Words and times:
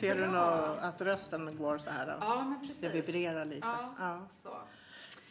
Ser 0.00 0.14
du 0.14 0.20
Bra. 0.26 0.30
nå 0.30 0.86
att 0.86 1.00
rösten 1.02 1.56
går 1.58 1.78
så 1.78 1.90
här? 1.90 2.06
Då? 2.06 2.12
Ja, 2.20 2.44
men 2.44 2.60
precis. 2.60 2.80
Det 2.80 2.88
vibrerar 2.88 3.44
lite. 3.44 3.66
Ja, 3.66 3.94
Ja. 3.98 4.18
Så. 4.32 4.48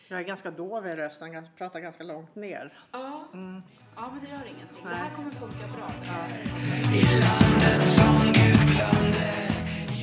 Jag 0.07 0.19
är 0.19 0.23
ganska 0.23 0.51
dov 0.51 0.87
i 0.87 0.95
rösten, 0.95 1.31
gans- 1.33 1.49
pratar 1.57 1.79
ganska 1.79 2.03
långt 2.03 2.35
ner. 2.35 2.73
Ja. 2.91 3.23
ja, 3.31 4.09
men 4.11 4.19
det 4.23 4.29
gör 4.29 4.45
ingenting. 4.45 4.83
Det 4.83 4.89
Nej. 4.89 4.97
här 4.97 5.15
kommer 5.15 5.31
funka 5.31 5.67
bra. 5.77 5.87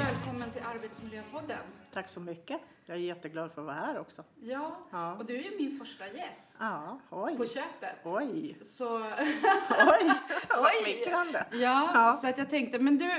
Välkommen 0.07 0.51
till 0.51 0.63
Arbetsmiljöpodden. 0.63 1.59
Tack 1.93 2.09
så 2.09 2.21
mycket. 2.21 2.61
Jag 2.87 2.97
är 2.97 3.01
jätteglad 3.01 3.53
för 3.53 3.61
att 3.61 3.67
vara 3.67 3.77
här 3.77 3.99
också. 4.01 4.25
Ja, 4.43 4.77
Ja. 4.91 5.15
och 5.15 5.25
du 5.27 5.37
är 5.37 5.43
ju 5.51 5.57
min 5.59 5.79
första 5.79 6.07
gäst 6.09 6.57
Ja, 6.61 6.99
oj. 7.11 7.37
på 7.37 7.47
köpet. 7.47 7.97
Oj, 8.05 8.57
Så, 8.63 8.99
oj, 9.01 10.13
vad 10.49 10.69
smickrande. 10.83 11.47
ja, 11.53 11.91
Ja. 11.95 12.13
så 12.13 12.29
att 12.29 12.39
jag 12.39 12.51
tänkte, 12.51 12.79
men 12.79 12.99
du, 12.99 13.11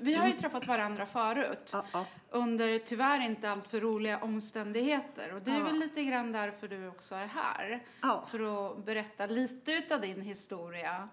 vi 0.00 0.14
har 0.14 0.26
ju 0.26 0.32
träffat 0.32 0.66
varandra 0.66 1.06
förut. 1.06 1.70
Ja, 1.72 1.84
ja. 1.92 2.04
Under 2.30 2.78
tyvärr 2.78 3.20
inte 3.20 3.50
alltför 3.50 3.80
roliga 3.80 4.18
omständigheter. 4.18 5.34
Och 5.34 5.42
det 5.42 5.50
är 5.50 5.60
väl 5.62 5.78
lite 5.78 6.04
grann 6.04 6.32
därför 6.32 6.68
du 6.68 6.88
också 6.88 7.14
är 7.14 7.26
här. 7.26 7.84
För 8.26 8.70
att 8.70 8.84
berätta 8.84 9.26
lite 9.26 9.72
utav 9.72 10.00
din 10.00 10.20
historia. 10.20 11.08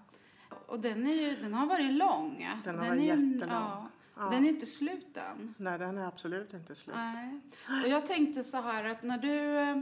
Och 0.68 0.80
den, 0.80 1.08
är 1.08 1.14
ju, 1.14 1.36
den 1.36 1.54
har 1.54 1.66
varit 1.66 1.92
lång. 1.94 2.50
Den 2.64 2.76
har 2.78 2.86
är 2.86 2.90
varit 2.90 3.02
ju- 3.02 3.06
jättelång. 3.06 3.50
Ja, 3.50 3.88
Ja. 4.20 4.30
Den 4.30 4.46
är 4.46 4.50
inte 4.50 4.66
slut 4.66 5.18
än. 5.18 5.54
Nej, 5.58 5.80
den 5.80 5.98
är 5.98 6.08
absolut 6.08 6.54
inte 6.54 6.76
slut. 6.76 6.96
Nej. 6.96 7.40
Och 7.84 7.90
jag 7.90 8.06
tänkte 8.06 8.44
så 8.44 8.62
här 8.62 8.84
att 8.84 9.04
när 9.04 9.18
du, 9.18 9.58
eh, 9.60 9.76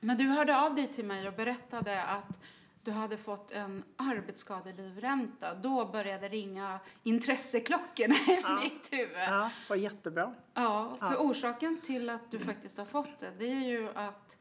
när 0.00 0.14
du 0.14 0.24
hörde 0.24 0.60
av 0.60 0.74
dig 0.74 0.86
till 0.86 1.04
mig 1.04 1.28
och 1.28 1.34
berättade 1.34 2.02
att 2.02 2.40
du 2.84 2.90
hade 2.90 3.16
fått 3.18 3.52
en 3.52 3.84
arbetsskadelivränta, 3.96 5.54
då 5.54 5.84
började 5.86 6.28
ringa 6.28 6.80
intresseklockorna 7.02 8.14
i 8.14 8.40
Ja. 8.42 8.58
mitt 8.62 8.92
huvud. 8.92 9.16
Ja, 9.28 9.50
var 9.68 9.76
jättebra. 9.76 10.34
Ja, 10.54 10.96
för 11.00 11.12
Ja. 11.14 11.18
orsaken 11.18 11.80
till 11.80 12.10
att 12.10 12.30
du 12.30 12.38
faktiskt 12.38 12.78
har 12.78 12.84
fått 12.84 13.18
det, 13.18 13.30
det 13.38 13.46
är 13.52 13.68
ju 13.68 13.88
att 13.94 14.36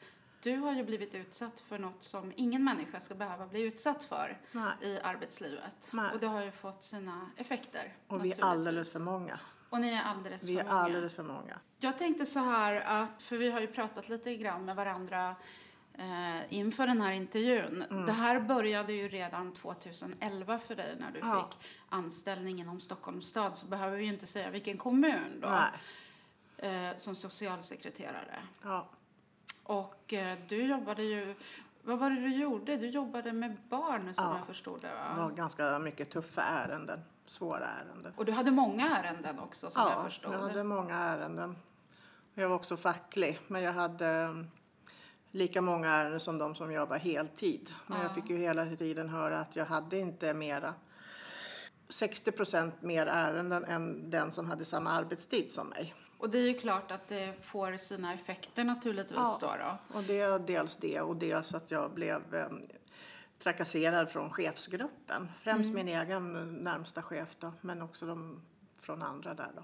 du 0.48 0.58
har 0.58 0.73
ju 0.73 0.84
blivit 0.84 1.16
utsatt 1.16 1.59
för 1.59 1.80
något 1.80 2.03
som 2.03 2.34
ingen 2.36 2.64
människa 2.64 3.00
ska 3.00 3.16
behöva 3.16 3.48
bli 3.48 3.62
utsatt 3.62 4.03
för 4.03 4.38
Nej. 4.52 4.72
i 4.81 5.00
arbetslivet. 5.00 5.89
Nej. 5.94 6.12
Och 6.14 6.20
det 6.20 6.28
har 6.28 6.44
ju 6.44 6.52
fått 6.52 6.84
sina 6.84 7.30
effekter. 7.38 7.95
Och 8.08 8.26
vi 8.26 8.31
är 8.31 8.44
alldeles 8.44 8.94
för 8.94 9.00
många. 9.00 9.39
Och 9.70 9.81
ni 9.81 9.94
är 9.94 10.02
alldeles 10.04 10.48
Vi 10.48 10.54
för 10.54 10.59
är 10.62 10.66
många. 10.66 10.76
alldeles 10.80 11.16
för 11.16 11.23
många. 11.23 11.59
Jag 11.80 11.98
tänkte 11.98 12.26
så 12.26 12.39
här 12.39 12.81
att, 12.81 13.22
för 13.23 13.38
vi 13.38 13.52
har 13.52 13.59
ju 13.59 13.67
pratat 13.67 14.09
lite 14.09 14.36
grann 14.36 14.66
med 14.66 14.76
varandra 14.76 15.36
eh, 15.94 16.54
inför 16.54 16.88
den 16.88 17.02
här 17.02 17.11
intervjun. 17.11 17.84
Mm. 17.89 18.06
Det 18.06 18.11
här 18.11 18.39
började 18.39 18.94
ju 18.94 19.08
redan 19.09 19.54
2011 19.54 20.59
för 20.59 20.76
dig 20.76 20.95
när 21.00 21.11
du 21.11 21.20
Ja. 21.20 21.50
fick 21.52 21.70
anställning 21.89 22.59
inom 22.59 22.80
Stockholms 22.80 23.28
stad. 23.28 23.58
Så 23.58 23.66
behöver 23.66 23.98
vi 23.98 24.04
ju 24.04 24.09
inte 24.14 24.26
säga 24.26 24.50
vilken 24.50 24.78
kommun 24.78 25.39
då. 25.42 25.59
Eh, 26.67 26.98
som 26.98 27.16
socialsekreterare. 27.16 28.39
Ja. 28.64 28.89
Och 29.68 30.14
eh, 30.14 30.38
du 30.48 30.66
jobbade 30.66 31.04
ju, 31.04 31.36
vad 31.84 32.00
var 32.00 32.10
det 32.10 32.16
du 32.22 32.36
gjorde? 32.36 32.78
Du 32.78 32.90
jobbade 32.90 33.34
med 33.34 33.58
barn 33.70 34.14
som 34.14 34.26
Ja. 34.26 34.38
jag 34.38 34.48
förstod 34.48 34.82
det 34.82 34.88
Det 34.88 34.94
va? 34.94 35.23
var 35.23 35.32
ganska 35.32 35.80
mycket 35.80 36.10
tuffa 36.10 36.42
ärenden. 36.42 37.00
Svåra 37.26 37.68
ärenden. 37.68 38.14
Och 38.18 38.26
du 38.26 38.32
hade 38.32 38.52
många 38.52 38.98
ärenden 38.98 39.40
också 39.40 39.70
som 39.70 39.82
jag 39.92 40.04
förstod. 40.04 40.34
jag 40.34 40.40
hade 40.40 40.64
många 40.64 40.95
ärenden. 40.98 41.56
Jag 42.34 42.50
var 42.50 42.56
också 42.56 42.78
facklig, 42.78 43.40
men 43.48 43.62
jag 43.62 43.73
hade 43.73 44.08
mm, 44.08 44.48
lika 45.32 45.62
många 45.62 45.90
ärenden 45.92 46.20
som 46.20 46.38
de 46.38 46.56
som 46.56 46.72
jobbar 46.72 46.98
heltid. 46.98 47.70
Men 47.88 47.98
jag 48.02 48.10
Ja. 48.10 48.14
fick 48.14 48.30
ju 48.30 48.38
hela 48.38 48.66
tiden 48.66 49.10
höra 49.10 49.39
att 49.39 49.56
jag 49.56 49.66
hade 49.66 49.98
inte 50.00 50.33
mera 50.33 50.73
60 51.89 52.32
procent 52.32 52.82
mer 52.82 53.06
ärenden 53.08 53.66
än 53.66 54.10
den 54.10 54.32
som 54.32 54.50
hade 54.50 54.66
samma 54.66 54.92
arbetstid 54.92 55.52
som 55.52 55.67
mig. 55.67 55.94
Och 56.17 56.30
det 56.30 56.38
är 56.38 56.48
ju 56.48 56.54
klart 56.54 56.92
att 56.92 57.08
det 57.08 57.45
får 57.45 57.78
sina 57.78 58.14
effekter 58.14 58.64
naturligtvis 58.64 59.17
Ja. 59.17 59.38
då. 59.42 59.48
då. 59.92 59.98
Och 59.98 60.04
det 60.04 60.20
är 60.20 60.39
dels 60.39 60.76
det 60.76 61.02
och 61.02 61.16
dels 61.16 61.54
att 61.54 61.72
jag 61.72 61.92
blev 61.94 62.36
eh, 62.36 62.48
trakasserad 63.39 64.11
från 64.11 64.30
chefsgruppen. 64.30 65.32
Främst 65.42 65.73
min 65.73 65.88
egen 65.88 66.54
närmsta 66.64 67.02
chef 67.04 67.36
då, 67.39 67.54
men 67.61 67.82
också 67.82 68.06
de 68.06 68.42
från 68.80 69.02
andra 69.02 69.33
där 69.33 69.52
då. 69.56 69.64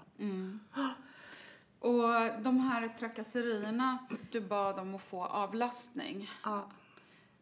Och 1.78 2.42
de 2.42 2.60
här 2.60 2.88
trakasserierna, 2.98 3.98
du 4.32 4.40
bad 4.40 4.78
om 4.78 4.94
att 4.94 5.02
få 5.02 5.24
avlastning. 5.24 6.30
Ja. 6.44 6.66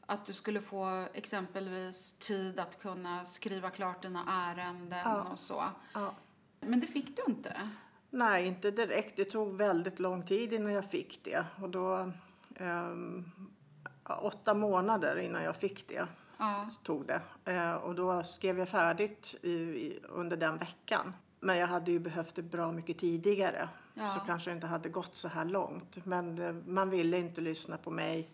Att 0.06 0.24
du 0.26 0.32
skulle 0.32 0.60
få 0.60 1.06
exempelvis 1.14 2.12
tid 2.12 2.60
att 2.60 2.82
kunna 2.82 3.24
skriva 3.24 3.70
klart 3.70 4.02
dina 4.02 4.24
ärenden 4.28 5.00
Ja. 5.04 5.22
och 5.22 5.38
så. 5.38 5.64
Ja. 5.94 6.14
Men 6.60 6.80
det 6.80 6.86
fick 6.86 7.16
du 7.16 7.22
inte. 7.32 7.70
Nej, 8.14 8.46
inte 8.46 8.70
direkt. 8.70 9.16
Det 9.16 9.24
tog 9.24 9.56
väldigt 9.56 9.98
lång 9.98 10.22
tid 10.22 10.52
innan 10.52 10.72
jag 10.72 10.84
fick 10.90 11.24
det. 11.24 11.44
Och 11.62 11.70
då, 11.70 12.12
ja, 12.58 14.16
åtta 14.20 14.54
månader 14.54 15.18
innan 15.18 15.42
jag 15.42 15.56
fick 15.56 15.88
det 15.88 16.06
Ja. 16.38 16.68
tog 16.82 17.06
det. 17.06 17.20
Eh, 17.52 17.74
och 17.74 17.94
då 17.94 18.22
skrev 18.22 18.58
jag 18.58 18.68
färdigt 18.68 19.34
i, 19.42 19.52
i, 19.52 20.00
under 20.08 20.36
den 20.36 20.56
veckan. 20.58 21.14
Men 21.40 21.56
jag 21.58 21.66
hade 21.66 21.90
ju 21.92 21.98
behövt 21.98 22.34
det 22.34 22.42
bra 22.42 22.72
mycket 22.72 22.98
tidigare. 22.98 23.68
Ja. 23.94 24.14
Så 24.14 24.26
kanske 24.26 24.50
det 24.50 24.54
inte 24.54 24.66
hade 24.66 24.88
gått 24.88 25.14
så 25.14 25.28
här 25.28 25.44
långt. 25.44 26.06
Men 26.06 26.38
eh, 26.38 26.52
man 26.66 26.90
ville 26.90 27.18
inte 27.18 27.40
lyssna 27.40 27.76
på 27.76 27.90
mig. 27.90 28.30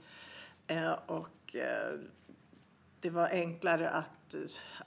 Eh, 0.67 0.93
och 0.93 1.56
eh, 1.56 1.99
det 3.00 3.11
var 3.11 3.28
enklare 3.28 3.91
att, 3.91 4.11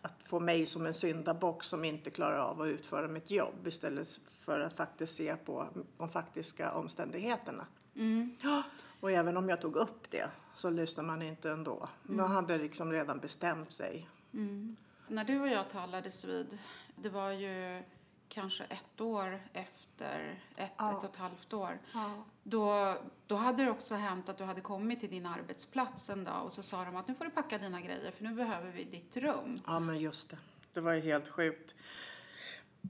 att 0.02 0.14
få 0.26 0.40
mig 0.40 0.66
som 0.66 0.86
en 0.86 0.94
syndabock 0.94 1.64
som 1.64 1.86
inte 1.86 2.10
klarar 2.10 2.38
av 2.38 2.62
att 2.62 2.68
utföra 2.68 3.08
mitt 3.08 3.32
jobb 3.32 3.68
istället 3.68 4.20
för 4.40 4.60
att 4.60 4.74
faktiskt 4.74 5.16
se 5.16 5.36
på 5.36 5.68
de 5.98 6.10
faktiska 6.10 6.72
omständigheterna. 6.72 7.66
Mm. 7.96 8.36
Ja, 8.42 8.64
och 9.00 9.12
även 9.12 9.38
om 9.38 9.50
jag 9.50 9.62
tog 9.62 9.76
upp 9.76 10.12
det 10.12 10.30
så 10.56 10.70
lyssnade 10.70 11.08
man 11.08 11.22
inte 11.22 11.52
ändå. 11.52 11.90
Man 12.04 12.32
hade 12.32 12.58
liksom 12.58 12.92
redan 12.92 13.20
bestämt 13.20 13.72
sig. 13.72 14.10
Mm. 14.34 14.76
När 15.08 15.24
du 15.24 15.42
och 15.42 15.48
jag 15.48 15.70
talades 15.70 16.26
vid, 16.26 16.58
det 16.96 17.10
var 17.10 17.32
ju 17.32 17.84
kanske 18.32 18.64
ett 18.64 19.02
år 19.02 19.42
efter, 19.54 20.40
ett, 20.56 20.72
Ja. 20.78 20.98
ett 20.98 21.04
och 21.04 21.10
ett 21.10 21.16
halvt 21.16 21.54
år. 21.54 21.80
Ja. 21.94 22.24
Då, 22.44 22.96
då 23.28 23.36
hade 23.36 23.64
det 23.64 23.72
också 23.72 23.96
hänt 23.96 24.30
att 24.30 24.38
du 24.38 24.44
hade 24.44 24.62
kommit 24.62 25.00
till 25.00 25.10
din 25.10 25.26
arbetsplats 25.26 26.10
en 26.10 26.24
dag 26.24 26.44
och 26.46 26.52
så 26.52 26.64
sa 26.64 26.86
de 26.86 26.96
att 26.96 27.08
nu 27.08 27.16
får 27.16 27.26
du 27.26 27.32
packa 27.32 27.58
dina 27.58 27.82
grejer 27.82 28.12
för 28.12 28.24
nu 28.24 28.34
behöver 28.34 28.72
vi 28.72 28.84
ditt 28.84 29.18
rum. 29.18 29.62
ja, 29.68 29.80
men 29.80 30.00
just 30.00 30.30
det. 30.30 30.38
Det 30.74 30.82
var 30.82 30.94
ju 30.94 31.02
helt 31.02 31.28
sjukt. 31.30 31.76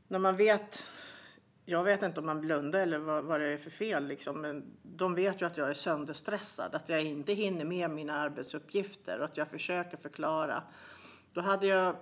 När 0.07 0.19
man 0.19 0.37
vet, 0.37 0.83
jag 1.65 1.83
vet 1.83 2.01
inte 2.03 2.19
om 2.19 2.25
man 2.25 2.41
blundar 2.41 2.79
eller 2.79 2.97
vad, 2.97 3.23
vad 3.23 3.39
det 3.41 3.47
är 3.47 3.57
för 3.57 3.69
fel 3.69 4.07
liksom, 4.07 4.41
men 4.41 4.77
de 4.83 5.15
vet 5.15 5.41
ju 5.41 5.45
att 5.45 5.57
jag 5.57 5.69
är 5.69 5.73
sönderstressad, 5.73 6.75
att 6.75 6.89
jag 6.89 7.03
inte 7.03 7.33
hinner 7.33 7.65
med 7.65 7.91
mina 7.91 8.13
arbetsuppgifter 8.13 9.19
och 9.19 9.25
att 9.25 9.37
jag 9.37 9.47
försöker 9.47 9.97
förklara. 9.97 10.63
Då 11.33 11.41
hade 11.41 11.67
jag 11.67 11.95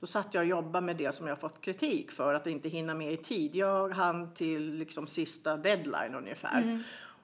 Då 0.00 0.06
satt 0.06 0.34
jag 0.34 0.40
och 0.40 0.48
jobbade 0.48 0.86
med 0.86 0.96
det 0.96 1.12
som 1.12 1.26
jag 1.26 1.40
fått 1.40 1.60
kritik 1.60 2.10
för, 2.10 2.34
att 2.34 2.46
inte 2.46 2.68
hinna 2.68 2.94
med 2.94 3.12
i 3.12 3.16
tid. 3.16 3.54
Jag 3.54 3.88
hann 3.88 4.34
till 4.34 4.74
liksom 4.74 5.06
sista 5.06 5.56
deadline 5.56 6.14
ungefär. 6.14 6.62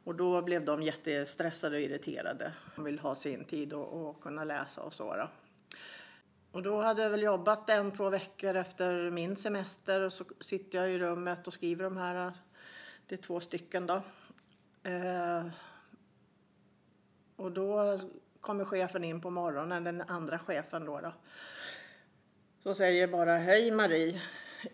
Och 0.04 0.14
då 0.14 0.42
blev 0.42 0.64
de 0.64 0.82
jättestressade 0.82 1.76
och 1.76 1.82
irriterade. 1.82 2.52
De 2.76 2.84
vill 2.84 2.98
ha 2.98 3.14
sin 3.14 3.44
tid 3.44 3.72
och, 3.72 4.08
och 4.08 4.22
kunna 4.22 4.44
läsa 4.44 4.82
och 4.82 4.94
så. 4.94 5.16
Då. 5.16 5.28
Och 6.52 6.62
då 6.62 6.82
hade 6.82 7.02
jag 7.02 7.10
väl 7.10 7.22
jobbat 7.22 7.70
en, 7.70 7.92
två 7.92 8.10
veckor 8.10 8.54
efter 8.54 9.10
min 9.10 9.36
semester 9.36 10.00
och 10.00 10.12
så 10.12 10.24
sitter 10.40 10.78
jag 10.78 10.90
i 10.90 10.98
rummet 10.98 11.46
och 11.46 11.52
skriver 11.52 11.84
de 11.84 11.96
här. 11.96 12.32
Det 13.06 13.14
är 13.14 13.22
två 13.22 13.40
stycken 13.40 13.86
då. 13.86 14.02
Eh, 14.82 15.46
och 17.36 17.52
då 17.52 18.00
kommer 18.40 18.64
chefen 18.64 19.04
in 19.04 19.20
på 19.20 19.30
morgonen, 19.30 19.84
den 19.84 20.02
andra 20.02 20.38
chefen 20.38 20.84
då. 20.84 21.00
då. 21.00 21.12
Så 22.66 22.74
säger 22.74 23.06
bara, 23.08 23.36
hej 23.36 23.70
Marie. 23.70 24.20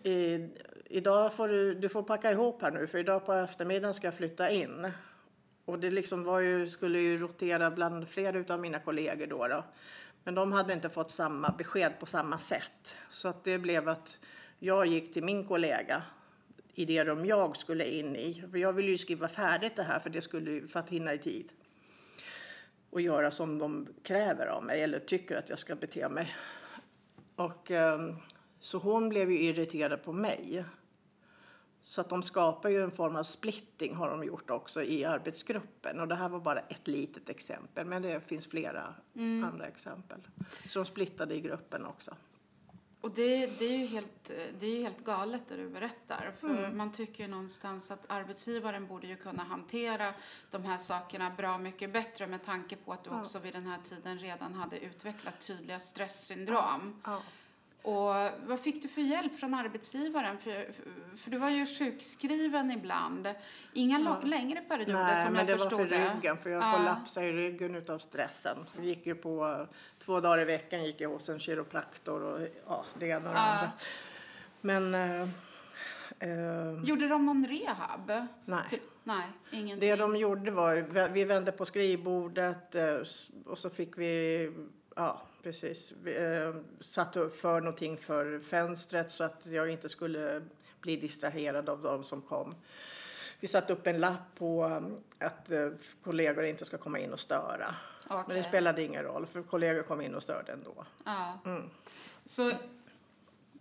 I, 0.03 0.49
idag 0.85 1.33
får 1.33 1.47
du, 1.47 1.73
du 1.73 1.89
får 1.89 2.03
packa 2.03 2.31
ihop 2.31 2.61
här 2.61 2.71
nu 2.71 2.87
för 2.87 2.97
idag 2.97 3.25
på 3.25 3.33
eftermiddagen 3.33 3.93
ska 3.93 4.07
jag 4.07 4.13
flytta 4.13 4.49
in. 4.49 4.91
Och 5.65 5.79
det 5.79 5.91
liksom 5.91 6.23
var 6.23 6.39
ju, 6.39 6.67
skulle 6.67 6.99
ju 6.99 7.17
rotera 7.17 7.71
bland 7.71 8.09
flera 8.09 8.53
av 8.53 8.59
mina 8.59 8.79
kollegor 8.79 9.27
då, 9.27 9.47
då. 9.47 9.63
Men 10.23 10.35
de 10.35 10.51
hade 10.51 10.73
inte 10.73 10.89
fått 10.89 11.11
samma 11.11 11.51
besked 11.57 11.99
på 11.99 12.05
samma 12.05 12.37
sätt. 12.37 12.95
Så 13.09 13.27
att 13.27 13.43
det 13.43 13.57
blev 13.57 13.89
att 13.89 14.17
jag 14.59 14.85
gick 14.85 15.13
till 15.13 15.23
min 15.23 15.45
kollega 15.45 16.03
i 16.73 16.85
det 16.85 17.03
rum 17.03 17.25
jag 17.25 17.57
skulle 17.57 17.85
in 17.85 18.15
i. 18.15 18.43
För 18.51 18.57
jag 18.57 18.73
ville 18.73 18.91
ju 18.91 18.97
skriva 18.97 19.27
färdigt 19.27 19.75
det 19.75 19.83
här 19.83 19.99
för, 19.99 20.09
det 20.09 20.21
skulle, 20.21 20.67
för 20.67 20.79
att 20.79 20.89
hinna 20.89 21.13
i 21.13 21.17
tid. 21.17 21.51
Och 22.89 23.01
göra 23.01 23.31
som 23.31 23.59
de 23.59 23.87
kräver 24.03 24.47
av 24.47 24.63
mig 24.63 24.83
eller 24.83 24.99
tycker 24.99 25.37
att 25.37 25.49
jag 25.49 25.59
ska 25.59 25.75
bete 25.75 26.09
mig. 26.09 26.35
Och, 27.35 27.71
ehm, 27.71 28.15
så 28.59 28.77
hon 28.77 29.09
blev 29.09 29.31
ju 29.31 29.39
irriterad 29.39 30.03
på 30.03 30.13
mig. 30.13 30.65
Så 31.83 32.01
att 32.01 32.09
de 32.09 32.23
skapar 32.23 32.69
ju 32.69 32.83
en 32.83 32.91
form 32.91 33.15
av 33.15 33.23
splitting 33.23 33.95
har 33.95 34.09
de 34.09 34.23
gjort 34.23 34.49
också 34.49 34.83
i 34.83 35.05
arbetsgruppen. 35.05 35.99
Och 35.99 36.07
det 36.07 36.15
här 36.15 36.29
var 36.29 36.39
bara 36.39 36.59
ett 36.59 36.87
litet 36.87 37.29
exempel, 37.29 37.85
men 37.85 38.01
det 38.01 38.21
finns 38.21 38.47
flera 38.47 38.93
andra 39.43 39.67
exempel. 39.67 40.19
Så 40.67 40.79
de 40.79 40.85
splittade 40.85 41.35
i 41.35 41.41
gruppen 41.41 41.85
också. 41.85 42.15
Och 43.03 43.11
det, 43.11 43.45
det, 43.59 43.65
är 43.65 43.77
ju 43.77 43.85
helt, 43.85 44.31
det 44.59 44.65
är 44.65 44.81
helt 44.81 45.03
galet 45.05 45.41
det 45.47 45.55
du 45.57 45.69
berättar. 45.69 46.33
För 46.39 46.47
Mm. 46.49 46.77
man 46.77 46.91
tycker 46.91 47.23
ju 47.23 47.29
någonstans 47.29 47.91
att 47.91 48.05
arbetsgivaren 48.11 48.87
borde 48.87 49.07
ju 49.07 49.15
kunna 49.15 49.43
hantera 49.43 50.13
de 50.51 50.65
här 50.65 50.77
sakerna 50.77 51.29
bra 51.29 51.57
mycket 51.57 51.93
bättre 51.93 52.27
med 52.27 52.45
tanke 52.45 52.75
på 52.75 52.93
att 52.93 53.03
du 53.03 53.09
Ja. 53.09 53.19
också 53.21 53.39
vid 53.39 53.53
den 53.53 53.67
här 53.67 53.79
tiden 53.83 54.19
redan 54.19 54.53
hade 54.53 54.79
utvecklat 54.79 55.39
tydliga 55.47 55.79
stresssyndrom. 55.79 57.01
Ja. 57.05 57.21
Och 57.83 58.13
vad 58.45 58.59
fick 58.59 58.81
du 58.81 58.87
för 58.87 59.01
hjälp 59.01 59.35
från 59.39 59.53
arbetsgivaren? 59.53 60.37
För, 60.37 60.51
för, 60.51 61.17
för 61.17 61.31
du 61.31 61.37
var 61.37 61.49
ju 61.49 61.65
sjukskriven 61.65 62.71
ibland. 62.71 63.27
Inga 63.73 63.99
Ja. 63.99 64.19
längre 64.27 64.61
perioder 64.61 64.93
Nej, 64.93 65.15
som 65.23 65.33
men 65.33 65.35
jag 65.39 65.47
det 65.47 65.63
var 65.63 65.69
förstod 65.69 65.89
för 65.89 65.95
det. 65.97 66.13
ryggen, 66.15 66.37
för 66.37 66.49
jag 66.49 66.63
Ja. 66.63 66.73
kollapsade 66.77 67.25
i 67.27 67.31
ryggen 67.31 67.75
utav 67.75 67.99
stressen. 67.99 68.57
Vi 68.79 68.87
gick 68.87 69.05
ju 69.07 69.15
på 69.15 69.67
två 70.05 70.19
dagar 70.19 70.39
i 70.41 70.45
veckan 70.45 70.83
gick 70.85 71.01
jag 71.01 71.09
hos 71.09 71.29
en 71.29 71.39
kiropraktor 71.39 72.21
och 72.23 72.47
ja, 72.67 72.85
det 72.99 73.07
ena 73.07 73.29
och 73.29 73.33
det 73.35 73.39
andra. 73.39 73.71
Men 74.61 74.93
eh, 74.95 75.21
eh, 76.19 76.83
Gjorde 76.83 77.07
de 77.07 77.25
någon 77.25 77.45
rehab? 77.47 78.11
nej. 78.45 78.63
Typ- 78.69 78.81
Nej, 79.05 79.27
ingenting. 79.51 79.79
Det 79.89 79.95
de 79.95 80.15
gjorde 80.15 80.51
var, 80.51 81.07
vi 81.07 81.25
vände 81.25 81.51
på 81.51 81.65
skrivbordet 81.65 82.75
eh, 82.75 82.95
och 83.45 83.57
så 83.57 83.69
fick 83.69 83.97
vi, 83.97 84.51
ja 84.95 85.21
precis, 85.43 85.93
vi, 86.03 86.17
eh, 86.17 86.55
satte 86.79 87.19
upp 87.19 87.35
för 87.35 87.61
någonting 87.61 87.97
för 87.97 88.39
fönstret 88.39 89.11
så 89.11 89.23
att 89.23 89.45
jag 89.45 89.69
inte 89.69 89.89
skulle 89.89 90.41
bli 90.81 90.95
distraherad 90.95 91.69
av 91.69 91.81
de 91.81 92.03
som 92.03 92.21
kom. 92.21 92.55
Vi 93.39 93.47
satte 93.47 93.73
upp 93.73 93.87
en 93.87 93.99
lapp 93.99 94.35
på 94.35 94.65
eh, 95.19 95.27
att 95.27 95.51
eh, 95.51 95.69
kollegor 96.03 96.45
inte 96.45 96.65
ska 96.65 96.77
komma 96.77 96.99
in 96.99 97.13
och 97.13 97.19
störa. 97.19 97.75
Men 98.09 98.37
det 98.37 98.43
spelade 98.43 98.83
ingen 98.83 99.03
roll 99.03 99.25
för 99.25 99.41
kollegor 99.41 99.83
kom 99.83 100.01
in 100.01 100.15
och 100.15 100.23
störde 100.23 100.51
ändå. 100.51 100.85
Ja. 101.05 101.39
Mm. 101.45 101.69
Så 102.25 102.51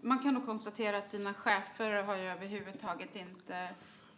man 0.01 0.19
kan 0.19 0.35
nog 0.35 0.47
konstatera 0.47 0.99
att 0.99 1.11
dina 1.11 1.35
chefer 1.35 2.03
har 2.03 2.17
ju 2.17 2.23
överhuvudtaget 2.23 3.17
inte 3.17 3.69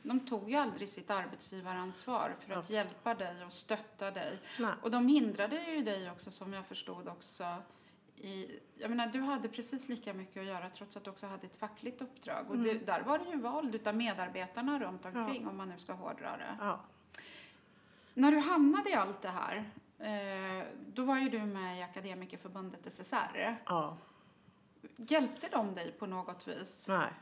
de 0.05 0.21
tog 0.21 0.51
ju 0.51 0.57
aldrig 0.57 0.89
sitt 0.89 1.11
arbetsgivaransvar 1.11 2.37
för 2.41 2.55
att 2.55 2.71
hjälpa 2.71 3.15
dig 3.15 3.45
och 3.45 3.53
stötta 3.53 4.11
dig. 4.11 4.39
Nej. 4.59 4.75
Och 4.83 4.91
de 4.91 5.09
hindrade 5.09 5.65
ju 5.71 5.83
dig 5.83 6.11
också 6.11 6.31
som 6.31 6.53
jag 6.53 6.67
förstod 6.67 7.09
också 7.09 7.45
i, 8.17 8.61
jag 8.75 8.91
menar, 8.91 9.07
du 9.07 9.21
hade 9.21 9.49
precis 9.49 9.89
lika 9.89 10.15
mycket 10.15 10.41
att 10.41 10.47
göra 10.47 10.71
trots 10.71 10.97
att 10.97 11.05
du 11.05 11.11
också 11.11 11.27
hade 11.27 11.47
ett 11.47 11.57
fackligt 11.57 12.03
uppdrag. 12.03 12.51
Och 12.51 12.59
det, 12.59 12.87
där 12.87 13.01
var 13.01 13.19
du 13.19 13.25
ju 13.25 13.41
vald 13.41 13.75
utav 13.75 13.97
medarbetarna 13.97 14.79
runt 14.79 15.05
omkring 15.05 15.49
om 15.49 15.57
man 15.57 15.69
nu 15.69 15.79
ska 15.79 15.93
hårdra 15.93 16.37
det. 16.37 16.57
Ja. 16.61 16.81
När 18.15 18.33
du 18.33 18.39
hamnade 18.39 18.91
i 18.91 18.95
allt 18.95 19.23
det 19.23 19.29
här, 19.29 19.71
eh, 19.99 20.67
då 20.95 21.05
var 21.05 21.19
ju 21.19 21.29
du 21.29 21.39
med 21.39 21.79
i 21.79 21.83
Akademikerförbundet 21.83 22.87
SSR. 22.93 23.57
ja. 23.67 23.97
Hjälpte 24.97 25.49
de 25.49 25.75
dig 25.75 25.93
på 25.93 26.07
något 26.07 26.49
vis? 26.49 26.89
Nej. 26.89 27.13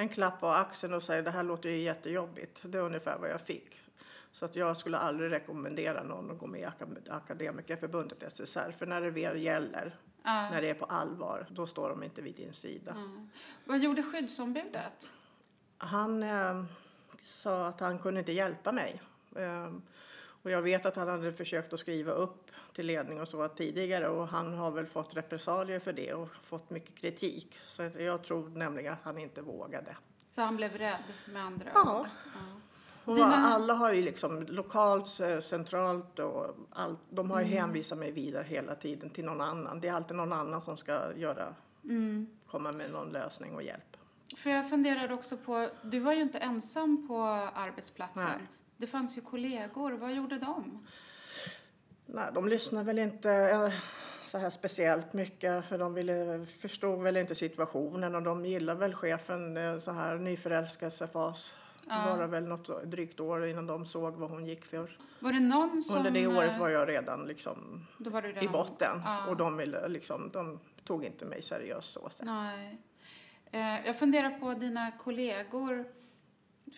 En 0.00 0.08
klapp 0.08 0.40
på 0.40 0.48
axeln 0.48 0.94
och 0.94 1.02
säga 1.02 1.22
det 1.22 1.30
här 1.30 1.42
låter 1.42 1.68
ju 1.68 1.76
jättejobbigt. 1.78 2.60
Det 2.64 2.78
är 2.78 2.82
ungefär 2.82 3.18
vad 3.18 3.30
jag 3.30 3.40
fick. 3.40 3.80
Så 4.32 4.44
att 4.44 4.56
jag 4.56 4.76
skulle 4.76 4.98
aldrig 4.98 5.32
rekommendera 5.32 6.02
någon 6.02 6.30
att 6.30 6.38
gå 6.38 6.46
med 6.46 6.60
i 6.60 6.64
Akad- 6.64 7.10
Akademikerförbundet 7.10 8.22
SSR. 8.32 8.70
För 8.78 8.86
när 8.86 9.00
det 9.00 9.10
väl 9.10 9.42
gäller, 9.42 9.96
Ja. 10.22 10.50
när 10.50 10.62
det 10.62 10.70
är 10.70 10.74
på 10.74 10.84
allvar, 10.84 11.46
då 11.50 11.66
står 11.66 11.88
de 11.88 12.02
inte 12.02 12.22
vid 12.22 12.34
din 12.34 12.52
sida. 12.52 12.92
Ja. 12.96 13.26
Vad 13.64 13.78
gjorde 13.78 14.02
skyddsombudet? 14.02 15.10
Han 15.78 16.22
eh, 16.22 16.64
sa 17.20 17.66
att 17.66 17.80
han 17.80 17.98
kunde 17.98 18.20
inte 18.20 18.32
hjälpa 18.32 18.72
mig. 18.72 19.02
Eh, 19.36 19.72
och 20.42 20.50
jag 20.50 20.62
vet 20.62 20.86
att 20.86 20.96
han 20.96 21.08
hade 21.08 21.32
försökt 21.32 21.72
att 21.72 21.80
skriva 21.80 22.12
upp 22.12 22.47
till 22.78 22.86
ledning 22.86 23.20
och 23.20 23.28
så 23.28 23.48
tidigare 23.48 24.08
och 24.08 24.28
han 24.28 24.52
har 24.54 24.70
väl 24.70 24.86
fått 24.86 25.16
repressalier 25.16 25.78
för 25.78 25.92
det 25.92 26.14
och 26.14 26.28
fått 26.42 26.70
mycket 26.70 26.94
kritik. 26.94 27.58
Så 27.66 27.82
jag 27.98 28.24
tror 28.24 28.48
nämligen 28.48 28.92
att 28.92 29.02
han 29.02 29.18
inte 29.18 29.42
vågade. 29.42 29.96
Så 30.30 30.42
han 30.42 30.56
blev 30.56 30.72
rädd 30.78 31.02
med 31.32 31.42
andra 31.44 31.70
Ja. 31.74 32.00
ord? 32.00 32.06
Ja. 33.04 33.12
Dina- 33.14 33.34
Alla 33.36 33.74
har 33.74 33.92
ju 33.92 34.02
liksom 34.02 34.42
lokalt, 34.42 35.20
eh, 35.20 35.40
centralt 35.40 36.18
och 36.18 36.56
allt. 36.70 36.98
De 37.10 37.30
har 37.30 37.40
ju 37.40 37.46
hänvisat 37.46 37.98
mig 37.98 38.10
vidare 38.12 38.44
hela 38.44 38.74
tiden 38.74 39.10
till 39.10 39.24
någon 39.24 39.40
annan. 39.40 39.80
Det 39.80 39.88
är 39.88 39.92
alltid 39.92 40.16
någon 40.16 40.32
annan 40.32 40.60
som 40.62 40.76
ska 40.76 41.16
göra, 41.16 41.54
Mm. 41.84 42.26
komma 42.46 42.72
med 42.72 42.90
någon 42.90 43.08
lösning 43.10 43.54
och 43.54 43.62
hjälp. 43.62 43.96
För 44.36 44.50
jag 44.50 44.70
funderade 44.70 45.14
också 45.14 45.36
på, 45.36 45.68
du 45.82 45.98
var 45.98 46.12
ju 46.12 46.22
inte 46.22 46.38
ensam 46.38 47.08
på 47.08 47.18
arbetsplatsen. 47.54 48.28
Nej. 48.38 48.46
Det 48.76 48.86
fanns 48.86 49.16
ju 49.16 49.20
kollegor, 49.20 49.92
vad 49.92 50.12
gjorde 50.12 50.38
de? 50.38 50.86
Nej, 52.10 52.30
de 52.34 52.48
lyssnar 52.48 52.84
väl 52.84 52.98
inte 52.98 53.30
eh, 53.32 53.72
så 54.24 54.38
här 54.38 54.50
speciellt 54.50 55.12
mycket 55.12 55.64
för 55.64 55.78
de 55.78 55.94
ville, 55.94 56.46
förstod 56.60 57.02
väl 57.02 57.16
inte 57.16 57.34
situationen 57.34 58.14
och 58.14 58.22
de 58.22 58.44
gillar 58.44 58.74
väl 58.74 58.94
chefen 58.94 59.56
eh, 59.56 59.78
så 59.78 59.90
här 59.92 60.16
nyförälskelsefas. 60.18 61.54
Ja. 61.88 62.04
Var 62.10 62.18
det 62.22 62.26
väl 62.26 62.44
något 62.48 62.82
drygt 62.84 63.20
år 63.20 63.46
innan 63.46 63.66
de 63.66 63.86
såg 63.86 64.14
vad 64.16 64.30
hon 64.30 64.46
gick 64.46 64.64
för. 64.64 64.98
Var 65.20 65.32
det 65.32 65.40
någon 65.40 65.82
som... 65.82 65.96
Under 65.96 66.10
det 66.10 66.26
året 66.26 66.52
eh, 66.54 66.58
var 66.60 66.68
jag 66.68 66.88
redan 66.88 67.26
liksom 67.26 67.86
du 67.98 68.10
i 68.10 68.20
redan- 68.20 68.52
botten 68.52 69.02
Ja. 69.04 69.26
och 69.26 69.36
de 69.36 69.56
ville 69.56 69.88
liksom, 69.88 70.30
de 70.32 70.60
tog 70.84 71.04
inte 71.04 71.24
mig 71.24 71.42
seriöst 71.42 71.92
så 71.92 72.08
sett. 72.08 72.26
Nej. 72.26 72.78
Eh, 73.52 73.86
jag 73.86 73.98
funderar 73.98 74.30
på 74.30 74.54
dina 74.54 74.90
kollegor. 74.90 75.84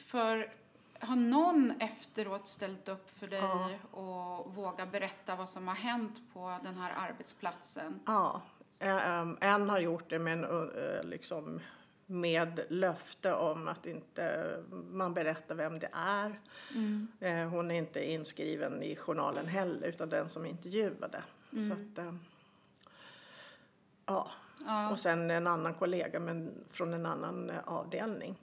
För 0.07 0.53
har 1.01 1.17
någon 1.17 1.73
efteråt 1.81 2.47
ställt 2.47 2.89
upp 2.89 3.11
för 3.11 3.27
dig 3.27 3.39
Ja. 3.41 3.71
och 3.91 4.55
vågat 4.55 4.93
berätta 4.93 5.37
vad 5.37 5.49
som 5.49 5.69
har 5.69 5.75
hänt 5.75 6.23
på 6.33 6.59
den 6.63 6.77
här 6.77 6.93
arbetsplatsen? 7.09 8.01
Ja, 8.07 8.43
en, 8.79 9.39
en 9.41 9.71
har 9.71 9.79
gjort 9.81 10.11
det 10.11 10.19
men 10.19 10.71
liksom 11.03 11.61
med 12.07 12.61
löfte 12.69 13.35
om 13.35 13.69
att 13.69 13.87
inte 13.87 14.57
man 14.91 15.15
berättar 15.15 15.55
vem 15.55 15.79
det 15.79 15.89
är. 15.93 16.41
Mm. 16.75 17.09
Eh, 17.21 17.49
Hon 17.49 17.71
är 17.71 17.75
inte 17.75 18.11
inskriven 18.11 18.83
i 18.83 18.97
journalen 18.97 19.47
heller 19.47 19.89
utan 19.89 20.09
den 20.09 20.29
som 20.29 20.47
intervjuade. 20.47 21.23
Så 21.51 21.73
att, 21.73 21.99
eh, 21.99 22.15
ja. 24.07 24.31
Ja. 24.67 24.91
Och 24.91 24.99
sen 24.99 25.31
en 25.31 25.47
annan 25.47 25.75
kollega 25.75 26.21
men 26.21 26.65
från 26.71 26.95
en 26.95 27.07
annan 27.07 27.51
eh, 27.51 27.59
avdelning. 27.65 28.37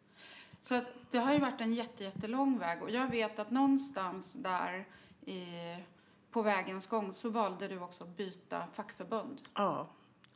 Så 0.68 0.76
att 0.76 0.86
det 1.12 1.18
har 1.18 1.34
ju 1.34 1.40
varit 1.40 1.62
en 1.62 1.74
jätte, 1.74 2.04
jättelång 2.04 2.60
väg 2.60 2.84
och 2.84 2.90
jag 2.90 3.12
vet 3.12 3.40
att 3.40 3.52
någonstans 3.52 4.44
där 4.44 4.88
i, 5.26 5.46
på 6.32 6.42
vägens 6.42 6.88
gång 6.88 7.14
så 7.14 7.30
valde 7.30 7.68
du 7.68 7.80
också 7.80 8.04
att 8.04 8.18
byta 8.18 8.64
fackförbund. 8.74 9.42
Ja, 9.54 9.90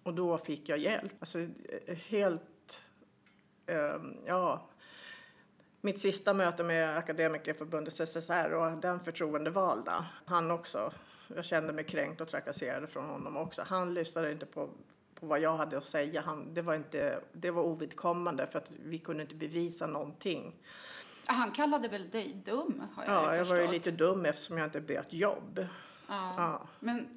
och 0.03 0.13
då 0.13 0.37
fick 0.37 0.69
jag 0.69 0.77
hjälp. 0.77 1.11
Alltså 1.19 1.47
helt, 2.09 2.81
eh, 3.65 3.97
ja. 4.25 4.69
Mitt 5.81 5.99
sista 5.99 6.33
möte 6.33 6.63
med 6.63 6.97
Akademikerförbundet 6.97 7.93
SSR 7.93 8.53
och 8.53 8.77
den 8.77 8.99
förtroendevalda, 8.99 10.05
han 10.25 10.51
också, 10.51 10.93
jag 11.35 11.45
kände 11.45 11.73
mig 11.73 11.83
kränkt 11.83 12.21
och 12.21 12.27
trakasserad 12.27 12.89
från 12.89 13.05
honom 13.05 13.37
också. 13.37 13.63
Han 13.67 13.93
lyssnade 13.93 14.31
inte 14.31 14.45
på 14.45 14.69
vad 15.27 15.39
jag 15.39 15.57
hade 15.57 15.77
att 15.77 15.85
säga. 15.85 16.21
Han, 16.21 16.53
det, 16.53 16.61
var 16.61 16.75
inte, 16.75 17.19
det 17.33 17.51
var 17.51 17.63
ovidkommande 17.63 18.47
för 18.47 18.57
att 18.59 18.71
vi 18.83 18.97
kunde 18.97 19.23
inte 19.23 19.35
bevisa 19.35 19.87
någonting. 19.87 20.55
Han 21.25 21.51
kallade 21.51 21.87
väl 21.87 22.09
dig 22.09 22.41
dum 22.45 22.83
har 22.95 23.03
jag 23.03 23.13
Ja, 23.13 23.35
jag 23.35 23.45
var 23.45 23.55
ju 23.55 23.67
lite 23.67 23.91
dum 23.91 24.25
eftersom 24.25 24.57
jag 24.57 24.67
inte 24.67 24.81
bytt 24.81 25.13
jobb. 25.13 25.65
Ja. 26.07 26.33
Ja. 26.37 26.61
Men, 26.79 27.07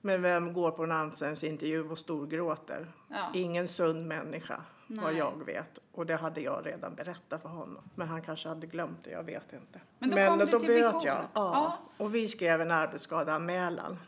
Men 0.00 0.22
vem 0.22 0.52
går 0.52 0.70
på 0.70 0.84
en 0.84 0.92
anställningsintervju 0.92 1.90
och 1.90 1.98
storgråter? 1.98 2.86
ja. 3.10 3.30
Ingen 3.34 3.68
sund 3.68 4.06
människa, 4.06 4.60
vad 4.86 5.04
Nej. 5.04 5.16
jag 5.16 5.44
vet. 5.46 5.78
Och 5.92 6.06
det 6.06 6.16
hade 6.16 6.40
jag 6.40 6.66
redan 6.66 6.94
berättat 6.94 7.42
för 7.42 7.48
honom. 7.48 7.90
Men 7.94 8.08
han 8.08 8.22
kanske 8.22 8.48
hade 8.48 8.66
glömt 8.66 9.04
det, 9.04 9.10
jag 9.10 9.22
vet 9.22 9.52
inte. 9.52 9.80
Men 9.98 10.10
då 10.10 10.16
kom 10.16 10.38
du 10.38 10.46
till 10.46 10.68
böt 10.68 10.94
jag. 10.94 11.04
Ja. 11.04 11.26
Ja. 11.34 11.78
Och 11.96 12.14
vi 12.14 12.28
skrev 12.28 12.60
en 12.60 12.70
arbetsskadeanmälan 12.70 13.98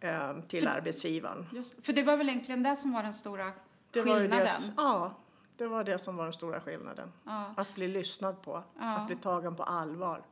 eh, 0.00 0.40
till 0.48 0.68
arbetsgivaren. 0.68 1.46
Just, 1.52 1.86
för 1.86 1.92
det 1.92 2.02
var 2.02 2.16
väl 2.16 2.28
egentligen 2.28 2.62
det 2.62 2.76
som 2.76 2.92
var 2.92 3.02
den 3.02 3.14
stora 3.14 3.52
Det 3.90 4.02
skillnaden? 4.02 4.30
det, 4.30 4.72
ja, 4.76 5.12
det 5.56 5.66
var 5.66 5.84
det 5.84 5.98
som 5.98 6.16
var 6.16 6.24
den 6.24 6.32
stora 6.32 6.60
skillnaden. 6.60 7.12
Ja. 7.24 7.54
Att 7.56 7.74
bli 7.74 7.88
lyssnad 7.88 8.42
på, 8.42 8.62
Ja. 8.78 8.96
att 8.96 9.06
bli 9.06 9.16
tagen 9.16 9.56
på 9.56 9.62
allvar. 9.62 10.22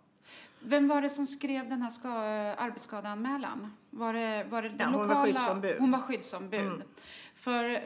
Vem 0.61 0.89
var 0.89 1.03
det 1.03 1.09
som 1.11 1.27
skrev 1.27 1.69
den 1.69 1.83
här 1.83 1.91
ska, 1.91 2.09
arbetsskadeanmälan? 2.65 3.73
Var 3.91 4.13
det, 4.13 4.47
var 4.51 4.63
det 4.63 4.69
den 4.69 4.79
Ja, 4.79 4.87
hon 4.87 4.97
var 4.99 5.03
lokala? 5.09 5.25
skyddsombud. 5.27 5.77
Hon 5.79 5.91
var 5.91 5.99
skyddsombud. 5.99 6.61
Mm. 6.61 6.83
För 7.37 7.85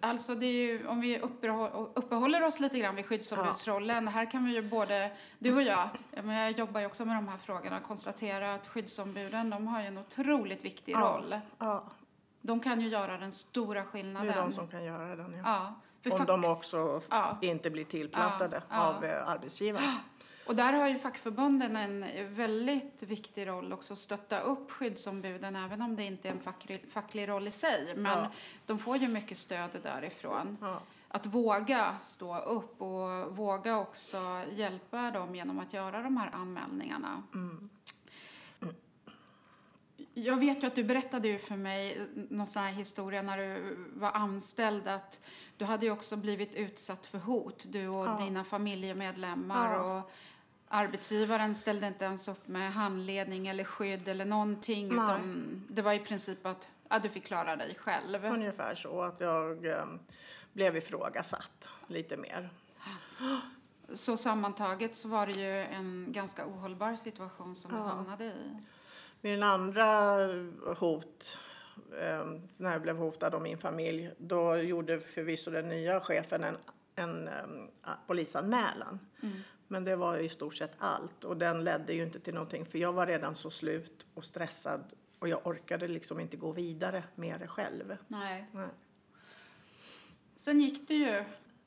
alltså 0.00 0.34
det 0.34 0.46
ju, 0.46 0.86
om 0.86 1.00
vi 1.00 1.18
uppehåller, 1.94 2.42
oss 2.42 2.60
lite 2.60 2.78
grann 2.78 2.94
vid 2.96 3.06
skyddsombudsrollen. 3.06 4.08
Här 4.08 4.30
kan 4.30 4.44
vi 4.44 4.52
ju 4.54 4.62
både, 4.62 5.10
du 5.38 5.54
och 5.56 5.62
jag, 5.62 5.88
ja, 6.10 6.22
men 6.22 6.36
jag 6.36 6.50
jobbar 6.58 6.80
ju 6.80 6.86
också 6.86 7.04
med 7.04 7.16
de 7.16 7.28
här 7.28 7.36
frågorna, 7.38 7.80
konstatera 7.80 8.54
att 8.54 8.66
skyddsombuden 8.66 9.50
de 9.50 9.66
har 9.66 9.80
ju 9.80 9.86
en 9.86 9.98
otroligt 9.98 10.64
viktig 10.64 10.92
Ja. 10.92 11.00
roll. 11.00 11.40
Ja, 11.58 11.84
De 12.40 12.60
kan 12.60 12.80
ju 12.80 12.88
göra 12.88 13.18
den 13.18 13.32
stora 13.32 13.80
det 13.80 13.86
skillnaden. 13.86 14.30
är 14.30 14.36
de 14.36 14.52
som 14.52 14.68
kan 14.68 14.84
göra 14.84 15.16
den. 15.16 15.32
Ja. 15.44 15.74
Ja, 16.04 16.14
Om 16.14 16.24
de 16.26 16.44
också 16.44 17.00
Ja. 17.10 17.38
inte 17.40 17.70
blir 17.70 17.84
tillplattade 17.84 18.62
Ja, 18.68 18.76
ja. 18.76 18.86
av 18.96 19.04
eh, 19.04 19.28
arbetsgivaren. 19.28 19.84
Och 20.46 20.56
där 20.56 20.72
har 20.72 20.88
ju 20.88 20.98
fackförbunden 20.98 21.76
en 21.76 22.04
väldigt 22.34 23.02
viktig 23.02 23.46
roll 23.46 23.72
också 23.72 23.92
att 23.92 23.98
stötta 23.98 24.40
upp 24.40 24.70
skyddsombuden 24.70 25.56
även 25.56 25.82
om 25.82 25.96
det 25.96 26.02
inte 26.04 26.28
är 26.28 26.32
en 26.32 26.40
facklig, 26.40 26.84
facklig 26.90 27.28
roll 27.28 27.48
i 27.48 27.50
sig. 27.50 27.92
Men 27.96 28.18
Ja. 28.18 28.30
de 28.66 28.78
får 28.78 28.96
ju 28.96 29.08
mycket 29.08 29.38
stöd 29.38 29.70
därifrån. 29.82 30.56
Ja. 30.60 30.80
Att 31.08 31.26
våga 31.26 31.98
stå 31.98 32.38
upp 32.38 32.80
och 32.82 33.36
våga 33.36 33.78
också 33.78 34.42
hjälpa 34.50 35.10
dem 35.10 35.34
genom 35.34 35.58
att 35.58 35.72
göra 35.72 36.02
de 36.02 36.16
här 36.16 36.30
anmälningarna. 36.32 37.22
Mm. 37.34 37.68
Jag 40.14 40.36
vet 40.36 40.62
ju 40.62 40.66
att 40.66 40.74
du 40.74 40.84
berättade 40.84 41.28
ju 41.28 41.38
för 41.38 41.56
mig 41.56 42.00
någon 42.14 42.46
sån 42.46 42.62
här 42.62 42.72
historia 42.72 43.22
när 43.22 43.38
du 43.38 43.76
var 43.94 44.10
anställd 44.12 44.88
att 44.88 45.20
du 45.56 45.64
hade 45.64 45.86
ju 45.86 45.92
också 45.92 46.16
blivit 46.16 46.54
utsatt 46.54 47.06
för 47.06 47.18
hot, 47.18 47.64
du 47.68 47.88
och 47.88 48.06
Ja. 48.06 48.18
dina 48.24 48.44
familjemedlemmar. 48.44 49.74
Ja. 49.74 49.98
Och 49.98 50.10
arbetsgivaren 50.72 51.54
ställde 51.54 51.86
inte 51.86 52.04
ens 52.04 52.28
upp 52.28 52.48
med 52.48 52.72
handledning 52.72 53.48
eller 53.48 53.64
skydd 53.64 54.08
eller 54.08 54.24
någonting. 54.24 54.88
Nej. 54.88 54.94
Utan 55.04 55.62
det 55.68 55.82
var 55.82 55.92
i 55.92 55.98
princip 55.98 56.46
att 56.46 56.68
ja, 56.88 56.98
du 56.98 57.08
fick 57.08 57.24
klara 57.24 57.56
dig 57.56 57.74
själv. 57.74 58.24
Ungefär 58.24 58.74
så 58.74 59.02
att 59.02 59.20
jag 59.20 59.66
eh, 59.66 59.84
blev 60.52 60.76
ifrågasatt 60.76 61.68
lite 61.86 62.16
mer. 62.16 62.50
Så 63.94 64.16
sammantaget 64.16 64.96
så 64.96 65.08
var 65.08 65.26
det 65.26 65.32
ju 65.32 65.58
en 65.76 66.06
ganska 66.12 66.46
ohållbar 66.46 66.96
situation 66.96 67.54
som 67.56 67.70
du 67.70 67.76
Ja. 67.76 67.82
hamnade 67.84 68.24
i. 68.24 68.56
Min 69.20 69.42
andra 69.42 70.16
hot, 70.78 71.36
eh, 72.00 72.26
när 72.56 72.72
jag 72.72 72.82
blev 72.82 72.96
hotad 72.96 73.34
av 73.34 73.42
min 73.42 73.58
familj, 73.58 74.10
då 74.18 74.56
gjorde 74.56 75.00
förvisso 75.00 75.50
den 75.50 75.68
nya 75.68 76.00
chefen 76.00 76.44
en, 76.44 76.56
en 76.94 77.28
eh, 77.28 77.34
polisanmälan. 78.06 78.98
Men 79.72 79.84
det 79.84 79.96
var 79.96 80.16
i 80.18 80.28
stort 80.28 80.54
sett 80.54 80.72
allt 80.78 81.24
och 81.24 81.36
den 81.36 81.64
ledde 81.64 81.92
ju 81.94 82.02
inte 82.02 82.20
till 82.20 82.34
någonting 82.34 82.66
för 82.66 82.78
jag 82.78 82.92
var 82.92 83.06
redan 83.06 83.34
så 83.34 83.50
slut 83.50 84.06
och 84.14 84.24
stressad 84.24 84.84
och 85.18 85.28
jag 85.28 85.46
orkade 85.46 85.88
liksom 85.88 86.20
inte 86.20 86.36
gå 86.36 86.52
vidare 86.52 87.04
med 87.14 87.40
det 87.40 87.46
själv. 87.46 87.96
Nej. 88.08 88.46
Nej. 88.52 88.68
Sen 90.36 90.60
gick 90.60 90.88
det 90.88 90.94
ju 90.94 91.24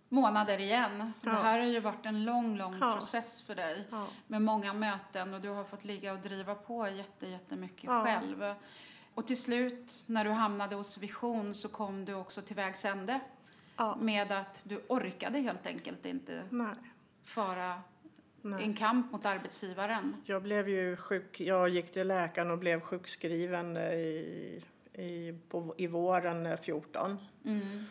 månader 0.09 0.57
igen. 0.59 1.13
Ja. 1.21 1.29
Det 1.31 1.35
här 1.38 1.59
har 1.59 1.65
ju 1.65 1.79
varit 1.79 2.05
en 2.05 2.25
lång, 2.25 2.57
lång 2.57 2.77
Ja. 2.81 2.93
process 2.93 3.41
för 3.41 3.55
dig. 3.55 3.88
Ja. 3.89 4.07
Med 4.27 4.41
många 4.41 4.74
möten 4.74 5.33
och 5.33 5.41
du 5.41 5.50
har 5.50 5.63
fått 5.63 5.85
ligga 5.85 6.13
och 6.13 6.19
driva 6.19 6.55
på 6.55 6.88
jätte, 6.89 7.27
jättemycket 7.27 7.83
Ja. 7.83 8.03
själv. 8.05 8.53
Och 9.15 9.27
till 9.27 9.41
slut, 9.41 10.03
när 10.05 10.25
du 10.25 10.31
hamnade 10.31 10.75
hos 10.75 10.97
Vision, 10.97 11.53
så 11.53 11.67
kom 11.69 12.05
du 12.05 12.13
också 12.13 12.41
till 12.41 12.55
vägs 12.55 12.85
ände. 12.85 13.19
Med 14.00 14.31
att 14.31 14.62
du 14.63 14.81
orkade 14.88 15.39
helt 15.39 15.67
enkelt 15.67 16.05
inte 16.05 16.43
Nej. 16.50 16.75
föra 17.24 17.81
Nej. 18.46 18.64
en 18.64 18.74
kamp 18.74 19.12
mot 19.12 19.25
arbetsgivaren. 19.25 20.16
Jag 20.25 20.44
blev 20.44 20.70
ju 20.70 20.96
sjuk. 20.96 21.40
Jag 21.40 21.70
gick 21.70 21.92
till 21.92 22.08
läkaren 22.08 22.52
och 22.52 22.58
blev 22.58 22.82
sjukskriven 22.82 23.78
eh, 23.78 23.94
i, 23.94 24.64
i, 24.94 25.40
på, 25.50 25.75
i 25.78 25.88
våren 25.88 26.46
eh, 26.46 26.60
14. 26.60 27.18
Mm. 27.46 27.86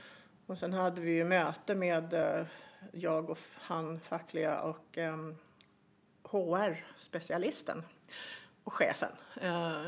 Och 0.46 0.58
sen 0.58 0.72
hade 0.72 1.00
vi 1.00 1.14
ju 1.14 1.24
möte 1.24 1.74
med 1.74 2.14
eh, 2.14 2.46
jag 2.92 3.30
och 3.30 3.38
han 3.54 4.00
fackliga 4.00 4.60
och 4.60 4.98
ehm, 4.98 5.36
HR-specialisten 6.22 7.82
och 8.64 8.72
chefen. 8.72 9.12
Eh, 9.40 9.82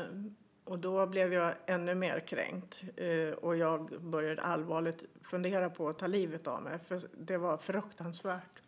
och 0.63 0.79
då 0.79 1.07
blev 1.07 1.33
jag 1.33 1.53
ännu 1.65 1.95
mer 1.95 2.19
kränkt 2.19 2.81
eh, 2.95 3.29
och 3.29 3.57
jag 3.57 4.01
började 4.01 4.41
allvarligt 4.41 5.03
fundera 5.23 5.69
på 5.69 5.89
att 5.89 5.99
ta 5.99 6.07
livet 6.07 6.47
av 6.47 6.61
mig 6.61 6.79
för 6.87 7.01
det 7.17 7.37
var 7.37 7.57
fruktansvärt. 7.57 8.61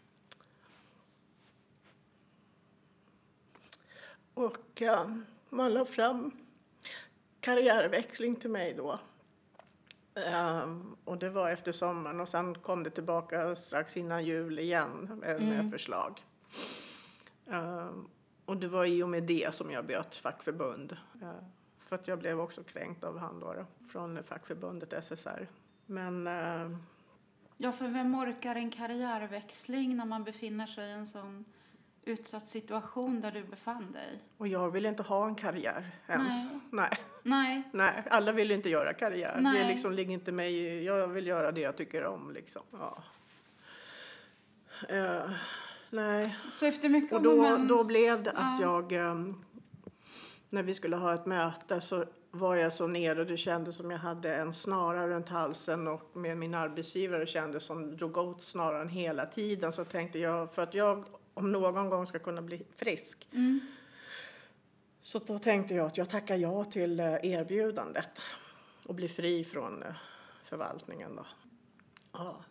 Och 4.40 4.82
eh, 4.82 5.16
man 5.50 5.74
la 5.74 5.86
fram 5.86 6.32
karriärväxling 7.40 8.36
till 8.36 8.50
mig 8.50 8.74
då. 8.74 9.00
Ehm, 10.16 10.96
och 11.06 11.18
det 11.18 11.30
var 11.30 11.50
efter 11.50 11.72
sommaren 11.72 12.20
och 12.20 12.30
sen 12.30 12.56
kom 12.56 12.84
det 12.84 12.90
tillbaka 12.90 13.56
strax 13.56 13.98
innan 13.98 14.26
jul 14.26 14.60
igen 14.60 14.90
med, 15.22 15.42
med 15.42 15.54
Mm. 15.60 15.72
förslag. 15.72 16.26
Ehm, 17.52 18.08
och 18.46 18.58
det 18.58 18.68
var 18.68 18.86
i 18.86 19.04
och 19.04 19.10
med 19.10 19.24
det 19.24 19.56
som 19.56 19.72
jag 19.72 19.86
bytte 19.86 20.18
fackförbund. 20.22 20.98
Ehm, 21.22 21.46
för 21.80 21.96
att 21.96 22.08
jag 22.08 22.20
blev 22.20 22.40
också 22.40 22.64
kränkt 22.64 23.04
av 23.04 23.18
han 23.18 23.40
då, 23.40 23.66
från 23.92 24.24
fackförbundet 24.24 24.94
SSR. 24.94 25.48
Men 25.86 26.28
ehm, 26.28 26.78
Ja, 27.58 27.72
för 27.72 27.88
vem 27.88 28.16
orkar 28.16 28.56
en 28.56 28.72
karriärväxling 28.72 29.98
när 29.98 30.06
man 30.06 30.24
befinner 30.24 30.68
sig 30.68 30.90
i 30.90 30.92
en 30.92 31.06
sån 31.06 31.46
utsatt 32.10 32.48
situation 32.48 33.22
där 33.22 33.32
du 33.32 33.44
befann 33.44 33.92
dig? 33.92 34.20
och 34.38 34.48
jag 34.48 34.72
ville 34.72 34.90
inte 34.90 35.04
ha 35.04 35.28
en 35.28 35.36
karriär 35.36 35.92
ens. 36.08 36.36
Nej. 36.46 36.60
Nej. 36.72 36.90
Nej, 37.24 37.64
Nej, 37.74 38.04
alla 38.10 38.32
vill 38.32 38.52
inte 38.52 38.70
göra 38.70 38.94
karriär. 38.94 39.36
Det 39.36 39.42
Nej. 39.42 39.68
liksom 39.68 39.94
ligger 39.94 40.14
inte 40.14 40.32
mig 40.32 40.54
i- 40.54 40.86
Jag 40.86 41.08
vill 41.08 41.28
göra 41.28 41.52
det 41.52 41.62
jag 41.62 41.78
tycker 41.78 42.06
om 42.06 42.32
liksom. 42.32 42.62
Ja. 42.72 43.04
Eh, 44.90 45.32
nej. 45.90 46.36
så 46.52 46.66
efter 46.66 46.90
mycket 46.90 47.14
Och 47.14 47.22
då, 47.22 47.42
men 47.42 47.68
då 47.68 47.88
blev 47.88 48.24
det 48.24 48.32
att 48.32 48.62
Ja. 48.62 48.62
jag, 48.62 48.92
ehm, 48.92 49.46
när 50.50 50.64
vi 50.64 50.74
skulle 50.74 50.96
ha 50.96 51.14
ett 51.14 51.26
möte 51.26 51.82
så 51.82 52.06
var 52.32 52.56
jag 52.56 52.74
så 52.74 52.88
nere 52.88 53.20
och 53.20 53.26
det 53.28 53.38
kändes 53.38 53.76
som 53.76 53.92
jag 53.92 53.98
hade 53.98 54.36
en 54.36 54.54
snara 54.54 55.08
runt 55.08 55.30
halsen 55.30 55.88
och 55.88 56.10
med 56.18 56.38
min 56.38 56.54
arbetsgivare 56.54 57.26
kändes 57.26 57.64
som 57.64 57.98
drog 57.98 58.18
åt 58.18 58.42
snaran 58.42 58.90
hela 58.90 59.26
tiden. 59.26 59.74
Så 59.74 59.86
tänkte 59.86 60.20
jag, 60.20 60.54
för 60.54 60.64
att 60.64 60.74
jag 60.74 61.06
om 61.40 61.52
någon 61.52 61.90
gång 61.90 62.08
ska 62.08 62.20
kunna 62.20 62.42
bli 62.42 62.66
frisk 62.76 63.28
Mm. 63.34 63.60
så 65.02 65.20
då 65.20 65.40
tänkte 65.40 65.74
jag 65.74 65.86
att 65.88 65.98
jag 65.98 66.10
tackar 66.10 66.36
ja 66.38 66.66
till 66.66 67.00
eh, 67.00 67.06
erbjudandet 67.24 68.22
och 68.86 68.96
blir 68.96 69.08
fri 69.08 69.44
från 69.44 69.84
eh, 69.84 69.94
förvaltningen 70.46 71.16
då. 71.16 71.26
Ja. 72.12 72.44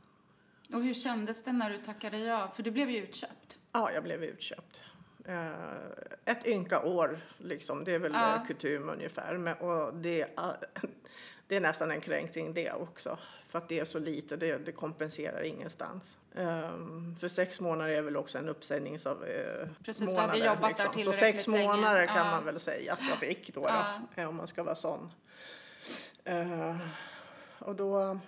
Och 0.72 0.82
hur 0.82 0.94
kändes 0.94 1.44
det 1.44 1.52
när 1.52 1.70
du 1.70 1.76
tackade 1.78 2.18
ja? 2.18 2.52
För 2.54 2.62
du 2.62 2.70
blev 2.70 2.90
ju 2.90 2.96
utköpt. 2.98 3.58
Ja, 3.72 3.92
jag 3.92 4.02
blev 4.02 4.24
utköpt. 4.24 4.80
Eh, 5.24 5.52
ett 6.24 6.46
ynka 6.46 6.82
år, 6.82 7.20
liksom. 7.38 7.84
det 7.84 7.92
är 7.92 7.98
väl 7.98 8.12
Ja. 8.12 8.44
kutym 8.48 8.88
ungefär. 8.88 9.36
Men, 9.38 9.56
och 9.56 9.94
det, 9.94 10.22
är- 10.22 10.56
det 11.46 11.56
är 11.56 11.60
nästan 11.60 11.90
en 11.90 12.00
kränkning 12.00 12.54
det 12.54 12.72
också. 12.72 13.18
För 13.48 13.58
att 13.58 13.68
det 13.68 13.78
är 13.80 13.84
så 13.84 13.98
lite, 13.98 14.36
det, 14.36 14.58
det 14.58 14.72
kompenserar 14.72 15.42
ingenstans. 15.42 16.16
Ehm, 16.34 17.16
för 17.20 17.28
sex 17.28 17.60
månader 17.60 17.90
är 17.92 18.02
väl 18.02 18.16
också 18.16 18.38
en 18.38 18.48
uppsägnings 18.48 19.06
av 19.06 19.24
eh, 19.24 19.68
Precis, 19.84 20.08
månader. 20.08 20.28
hade 20.28 20.46
jobbat 20.46 20.76
där 20.76 20.84
Så 20.86 20.90
tillräckligt 20.92 21.18
sex 21.20 21.46
länge. 21.46 21.66
månader 21.68 22.06
kan 22.06 22.16
Ja. 22.16 22.24
man 22.30 22.44
väl 22.44 22.60
säga 22.60 22.92
att 22.92 23.08
jag 23.08 23.18
fick 23.18 23.54
då, 23.54 23.60
då 24.14 24.22
eh, 24.22 24.28
om 24.28 24.36
man 24.36 24.46
ska 24.48 24.62
vara 24.62 24.74
sån. 24.74 25.12
Eh, 26.24 26.76
och 27.58 27.74
då 27.74 28.18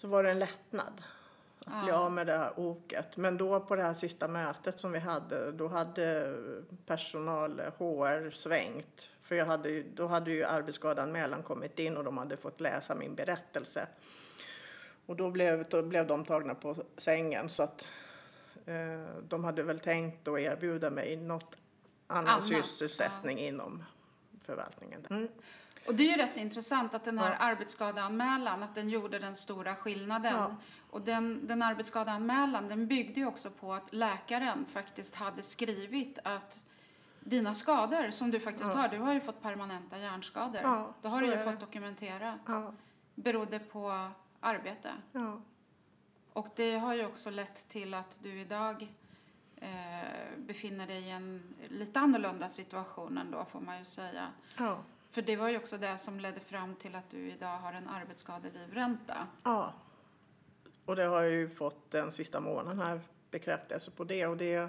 så 0.00 0.08
var 0.08 0.22
det 0.22 0.30
en 0.30 0.38
lättnad 0.38 1.02
att 1.66 1.82
bli 1.84 1.92
av 1.92 2.12
med 2.12 2.26
det 2.26 2.36
här 2.36 2.60
oket. 2.60 3.16
Men 3.16 3.36
då 3.36 3.60
på 3.60 3.76
det 3.76 3.82
här 3.82 3.94
sista 3.94 4.28
mötet 4.28 4.80
som 4.80 4.92
vi 4.92 4.98
hade, 4.98 5.52
då 5.52 5.68
hade 5.68 6.36
personal, 6.86 7.60
HR, 7.78 8.30
svängt. 8.30 9.10
För 9.22 9.34
jag 9.34 9.46
hade, 9.46 9.82
då 9.82 10.06
hade 10.06 10.30
ju 10.30 10.44
arbetsskadeanmälan 10.44 11.42
kommit 11.42 11.78
in 11.78 11.96
och 11.96 12.04
de 12.04 12.18
hade 12.18 12.36
fått 12.36 12.60
läsa 12.60 12.94
min 12.94 13.14
berättelse. 13.14 13.86
Och 15.06 15.16
då 15.16 15.30
blev, 15.30 15.68
då 15.68 15.82
blev 15.82 16.06
de 16.06 16.24
tagna 16.24 16.54
på 16.54 16.76
sängen 16.96 17.48
så 17.50 17.62
att 17.62 17.86
eh, 18.66 18.74
de 19.28 19.44
hade 19.44 19.62
väl 19.62 19.80
tänkt 19.80 20.28
att 20.28 20.38
erbjuda 20.38 20.90
mig 20.90 21.16
något 21.16 21.56
annan 22.06 22.28
Annat, 22.28 22.46
sysselsättning 22.46 23.38
inom 23.38 23.84
förvaltningen. 24.44 25.06
Mm. 25.10 25.28
Och 25.86 25.94
det 25.94 26.02
är 26.02 26.16
ju 26.16 26.22
rätt 26.22 26.36
intressant 26.36 26.94
att 26.94 27.04
den 27.04 27.18
här 27.18 27.30
Ja. 27.30 27.36
arbetsskadeanmälan, 27.36 28.62
att 28.62 28.74
den 28.74 28.88
gjorde 28.88 29.18
den 29.18 29.34
stora 29.34 29.74
skillnaden. 29.76 30.34
Ja. 30.34 30.56
Och 30.90 31.00
den, 31.00 31.46
den 31.46 31.62
arbetsskadeanmälan, 31.62 32.68
den 32.68 32.86
byggde 32.86 33.20
ju 33.20 33.26
också 33.26 33.50
på 33.50 33.72
att 33.72 33.92
läkaren 33.92 34.66
faktiskt 34.72 35.14
hade 35.14 35.42
skrivit 35.42 36.18
att 36.24 36.64
dina 37.20 37.54
skador 37.54 38.10
som 38.10 38.30
du 38.30 38.40
faktiskt 38.40 38.70
Ja. 38.74 38.80
har, 38.80 38.88
du 38.88 38.98
har 38.98 39.14
ju 39.14 39.20
fått 39.20 39.42
permanenta 39.42 39.98
hjärnskador. 39.98 40.60
Ja, 40.62 40.94
Då 41.02 41.08
har 41.08 41.20
du 41.20 41.26
ju 41.26 41.36
fått 41.38 41.52
det. 41.60 41.66
dokumenterat. 41.66 42.38
Ja, 42.46 42.72
Berodde 43.14 43.58
på 43.58 44.10
arbete. 44.46 44.90
ja, 45.12 45.40
Och 46.32 46.48
det 46.56 46.76
har 46.78 46.94
ju 46.94 47.06
också 47.06 47.30
lett 47.30 47.68
till 47.68 47.94
att 47.94 48.18
du 48.22 48.40
idag 48.40 48.88
eh, 49.56 49.68
befinner 50.36 50.86
dig 50.86 51.02
i 51.02 51.10
en 51.10 51.42
lite 51.68 52.00
annorlunda 52.00 52.48
situation 52.48 53.18
ändå 53.18 53.44
får 53.44 53.60
man 53.60 53.78
ju 53.78 53.84
säga. 53.84 54.28
ja, 54.58 54.78
För 55.10 55.22
det 55.22 55.36
var 55.36 55.48
ju 55.48 55.56
också 55.56 55.78
det 55.78 55.98
som 55.98 56.20
ledde 56.20 56.40
fram 56.40 56.74
till 56.74 56.94
att 56.94 57.10
du 57.10 57.30
idag 57.30 57.58
har 57.58 57.72
en 57.72 57.88
arbetsskadelivränta. 57.88 59.26
ja. 59.44 59.72
Och 60.84 60.96
det 60.96 61.04
har 61.04 61.22
jag 61.22 61.32
ju 61.32 61.48
fått 61.48 61.90
den 61.90 62.12
sista 62.12 62.40
månaden 62.40 62.78
här 62.78 63.00
bekräftelse 63.30 63.90
på 63.90 64.04
det. 64.04 64.26
Och 64.26 64.36
det 64.36 64.54
är 64.54 64.68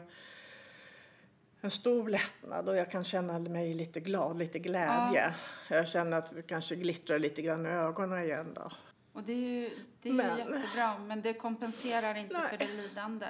en 1.62 1.72
stor 1.72 2.10
lättnad 2.10 2.70
och 2.70 2.76
jag 2.78 2.92
kan 2.92 3.04
känna 3.04 3.40
mig 3.40 3.74
lite 3.74 4.00
glad, 4.00 4.38
lite 4.38 4.60
glädje. 4.60 5.36
Jag 5.70 5.88
känner 5.88 6.18
att 6.18 6.36
det 6.36 6.42
kanske 6.42 6.76
glittrar 6.76 7.20
lite 7.20 7.42
grann 7.42 7.66
i 7.66 7.70
ögonen 7.70 8.24
igen 8.24 8.54
då. 8.54 8.72
Och 9.18 9.24
det 9.24 9.34
är 9.34 9.62
ju, 9.62 9.70
det 10.02 10.10
är 10.10 10.14
Men- 10.14 10.38
jättebra, 10.38 11.00
men 11.00 11.22
det 11.22 11.34
kompenserar 11.34 12.16
inte 12.16 12.34
Nej. 12.34 12.50
för 12.50 12.58
det 12.58 12.74
lidande. 12.74 13.26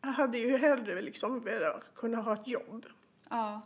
Jag 0.00 0.08
hade 0.08 0.38
ju 0.38 0.56
hellre 0.56 1.02
liksom 1.02 1.40
velat 1.40 1.94
kunna 1.94 2.18
ha 2.20 2.32
ett 2.34 2.48
jobb. 2.48 2.86
Ja, 3.30 3.60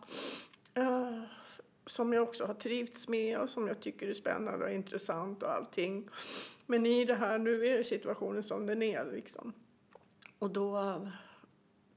som 1.87 2.13
jag 2.13 2.23
också 2.23 2.45
har 2.45 2.55
trivts 2.55 3.09
med 3.09 3.39
och 3.39 3.51
som 3.51 3.69
jag 3.69 3.81
tycker 3.81 4.09
är 4.09 4.13
spännande 4.13 4.65
och 4.65 4.71
intressant 4.73 5.43
och 5.43 5.53
allting. 5.53 6.09
Men 6.67 6.87
i 6.87 7.05
det 7.05 7.15
här, 7.15 7.39
nu 7.39 7.67
är 7.67 7.83
situationen 7.83 8.43
som 8.43 8.67
den 8.67 8.83
är 8.83 9.05
liksom. 9.05 9.53
Och 10.39 10.51
då, 10.51 11.01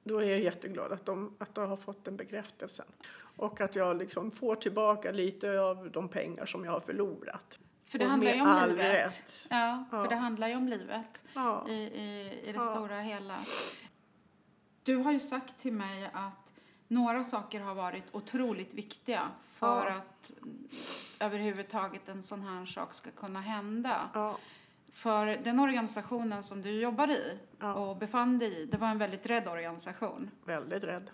då 0.08 0.20
är 0.20 0.30
jag 0.30 0.40
jätteglad 0.40 0.92
att 0.92 1.06
de, 1.06 1.36
att 1.40 1.56
de 1.56 1.70
har 1.70 1.78
fått 1.78 2.06
den 2.06 2.18
bekräftelsen. 2.18 2.86
Och 3.20 3.62
att 3.62 3.76
jag 3.76 3.98
liksom 3.98 4.32
får 4.32 4.56
tillbaka 4.56 5.12
lite 5.12 5.60
av 5.60 5.92
de 5.92 6.10
pengar 6.10 6.46
som 6.46 6.66
jag 6.66 6.72
har 6.72 6.80
förlorat. 6.80 7.60
för 7.86 8.00
det 8.00 8.06
Och 8.06 8.12
handlar 8.12 8.34
ju 8.34 8.42
om 8.42 8.70
livet. 8.70 8.94
rätt. 8.94 9.48
Ja, 9.50 9.86
Ja. 9.92 10.02
för 10.04 10.10
det 10.10 10.16
handlar 10.16 10.48
ju 10.48 10.56
om 10.56 10.68
livet 10.68 11.24
Ja. 11.34 11.66
i, 11.70 11.74
i, 11.74 12.40
i 12.44 12.52
det 12.52 12.52
Ja. 12.56 12.62
stora 12.62 13.00
hela. 13.02 13.38
Du 14.84 14.96
har 14.96 15.12
ju 15.12 15.20
sagt 15.20 15.58
till 15.60 15.74
mig 15.74 16.10
att 16.14 16.54
några 16.88 17.24
saker 17.24 17.60
har 17.62 17.76
varit 17.76 18.04
otroligt 18.12 18.74
viktiga 18.74 19.22
för 19.52 19.86
Ja. 19.86 19.94
att 19.94 20.32
överhuvudtaget 21.20 22.10
en 22.10 22.24
sån 22.24 22.42
här 22.42 22.66
sak 22.66 22.94
ska 22.94 23.12
kunna 23.12 23.42
hända. 23.42 23.96
För 24.94 25.26
den 25.26 25.60
organisationen 25.60 26.44
som 26.44 26.62
du 26.62 26.82
jobbade 26.82 27.14
i 27.14 27.38
Ja. 27.60 27.74
och 27.74 27.98
befann 27.98 28.40
dig 28.40 28.62
i, 28.62 28.66
det 28.66 28.78
var 28.78 28.88
en 28.88 28.98
väldigt 28.98 29.26
rädd 29.26 29.48
organisation. 29.48 30.32
väldigt 30.46 30.84
rädd. 30.84 31.10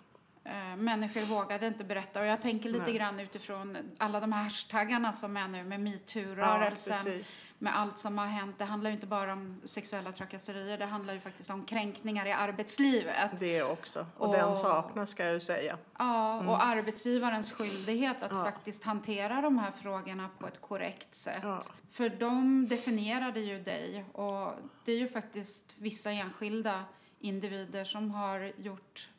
Eh, 0.45 0.75
människor 0.77 1.21
vågade 1.21 1.67
inte 1.67 1.83
berätta 1.83 2.19
och 2.19 2.25
jag 2.25 2.41
tänker 2.41 2.69
lite 2.69 2.83
Nej. 2.85 2.93
grann 2.93 3.19
utifrån 3.19 3.77
alla 3.97 4.19
de 4.19 4.31
här 4.31 4.43
hashtaggarna 4.43 5.13
som 5.13 5.37
är 5.37 5.47
nu 5.47 5.63
med 5.63 5.79
Ja, 5.79 5.83
metoo-rörelsen, 5.83 7.03
precis. 7.03 7.45
med 7.59 7.77
allt 7.79 7.99
som 7.99 8.17
har 8.17 8.25
hänt. 8.25 8.55
Det 8.59 8.65
handlar 8.65 8.89
ju 8.89 8.93
inte 8.93 9.07
bara 9.07 9.33
om 9.33 9.61
sexuella 9.63 10.11
trakasserier, 10.11 10.77
det 10.77 10.85
handlar 10.85 11.13
ju 11.13 11.19
faktiskt 11.19 11.49
om 11.49 11.65
kränkningar 11.65 12.25
i 12.25 12.31
arbetslivet. 12.31 13.29
Det 13.39 13.63
också. 13.63 14.05
Och, 14.17 14.27
Och- 14.29 14.33
den 14.35 14.55
saknas 14.55 15.09
ska 15.09 15.23
jag 15.25 15.33
ju 15.33 15.39
säga. 15.39 15.77
Ja, 15.97 16.39
och 16.39 16.63
arbetsgivarens 16.63 17.51
skyldighet 17.51 18.23
att 18.23 18.31
Mm. 18.31 18.43
Ja. 18.45 18.51
faktiskt 18.51 18.83
hantera 18.83 19.41
de 19.41 19.57
här 19.57 19.71
frågorna 19.71 20.29
på 20.39 20.47
ett 20.47 20.61
korrekt 20.61 21.15
sätt. 21.15 21.39
Ja. 21.43 21.61
För 21.91 22.09
de 22.09 22.67
definierade 22.67 23.39
ju 23.39 23.59
dig 23.59 24.05
och 24.11 24.53
det 24.85 24.91
är 24.91 24.97
ju 24.97 25.07
faktiskt 25.09 25.73
vissa 25.77 26.11
enskilda 26.11 26.83
individer 27.19 27.85
som 27.85 28.11
har 28.11 28.51
gjort 28.57 29.09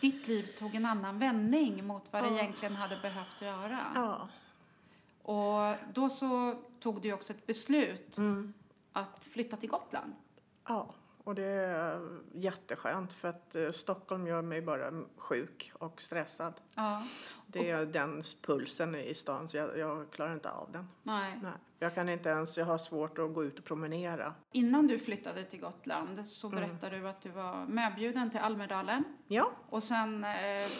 ditt 0.00 0.28
liv 0.28 0.42
tog 0.58 0.74
en 0.74 0.86
annan 0.86 1.18
vändning 1.18 1.86
mot 1.86 2.12
vad 2.12 2.22
det 2.22 2.28
egentligen 2.28 2.76
hade 2.76 2.96
behövt 3.02 3.42
göra. 3.42 3.78
Ja. 3.94 4.28
Och 5.22 5.76
då 5.94 6.08
så 6.08 6.54
tog 6.80 7.00
du 7.02 7.12
också 7.12 7.32
ett 7.32 7.46
beslut 7.46 8.18
Mm. 8.18 8.52
att 8.92 9.24
flytta 9.24 9.56
till 9.56 9.68
Gotland. 9.68 10.12
Ja, 10.68 10.94
och 11.24 11.34
det 11.34 11.42
är 11.44 12.18
jätteskönt 12.34 13.12
för 13.12 13.28
att 13.28 13.54
eh, 13.54 13.70
Stockholm 13.70 14.26
gör 14.26 14.42
mig 14.42 14.62
bara 14.62 15.02
sjuk 15.16 15.72
och 15.78 16.02
stressad. 16.02 16.54
Ja, 16.74 17.02
Det 17.46 17.70
är 17.70 17.86
den 17.86 18.22
pulsen 18.42 18.94
i 18.94 19.14
stan 19.14 19.48
så 19.48 19.56
jag, 19.56 19.78
jag 19.78 20.10
klarar 20.10 20.32
inte 20.34 20.50
av 20.50 20.72
den. 20.72 20.88
nej. 21.02 21.38
Nej. 21.42 21.52
Jag 21.82 21.94
kan 21.94 22.08
inte 22.08 22.28
ens, 22.28 22.58
jag 22.58 22.66
har 22.66 22.78
svårt 22.78 23.18
att 23.18 23.34
gå 23.34 23.44
ut 23.44 23.58
och 23.58 23.64
promenera. 23.64 24.34
Innan 24.52 24.86
du 24.86 24.98
flyttade 24.98 25.44
till 25.44 25.60
Gotland 25.60 26.26
så 26.26 26.48
Mm. 26.48 26.60
berättade 26.60 26.98
du 26.98 27.08
att 27.08 27.20
du 27.22 27.28
var 27.28 27.66
medbjuden 27.66 28.30
till 28.30 28.40
Almedalen. 28.40 29.04
Ja, 29.28 29.50
Och 29.68 29.82
sen 29.82 30.24
eh, 30.24 30.30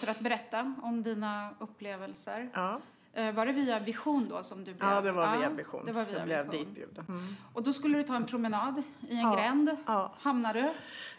för 0.01 0.11
att 0.11 0.21
berätta 0.21 0.75
om 0.83 1.03
dina 1.03 1.51
upplevelser. 1.59 2.51
ja, 2.55 2.81
var 3.15 3.47
det 3.47 3.53
via 3.53 3.79
Vision 3.79 4.29
då 4.29 4.43
som 4.43 4.59
du 4.65 4.75
blev? 4.75 4.91
ja 4.91 5.01
det 5.01 5.13
var 5.13 5.37
via 5.39 5.51
Vision. 5.51 5.87
Det 5.87 5.93
var 5.93 6.05
via 6.05 6.17
jag 6.19 6.25
blev 6.27 6.51
Vision. 6.51 6.65
ditbjuden. 6.65 7.05
Mm. 7.09 7.37
Och 7.53 7.63
då 7.63 7.73
skulle 7.73 7.99
du 7.99 8.03
ta 8.05 8.17
en 8.17 8.27
promenad 8.27 8.83
i 9.09 9.13
en 9.15 9.21
Ja. 9.21 9.35
gränd. 9.35 9.71
Ja. 9.87 10.15
Hamnar 10.21 10.55
du? 10.55 10.71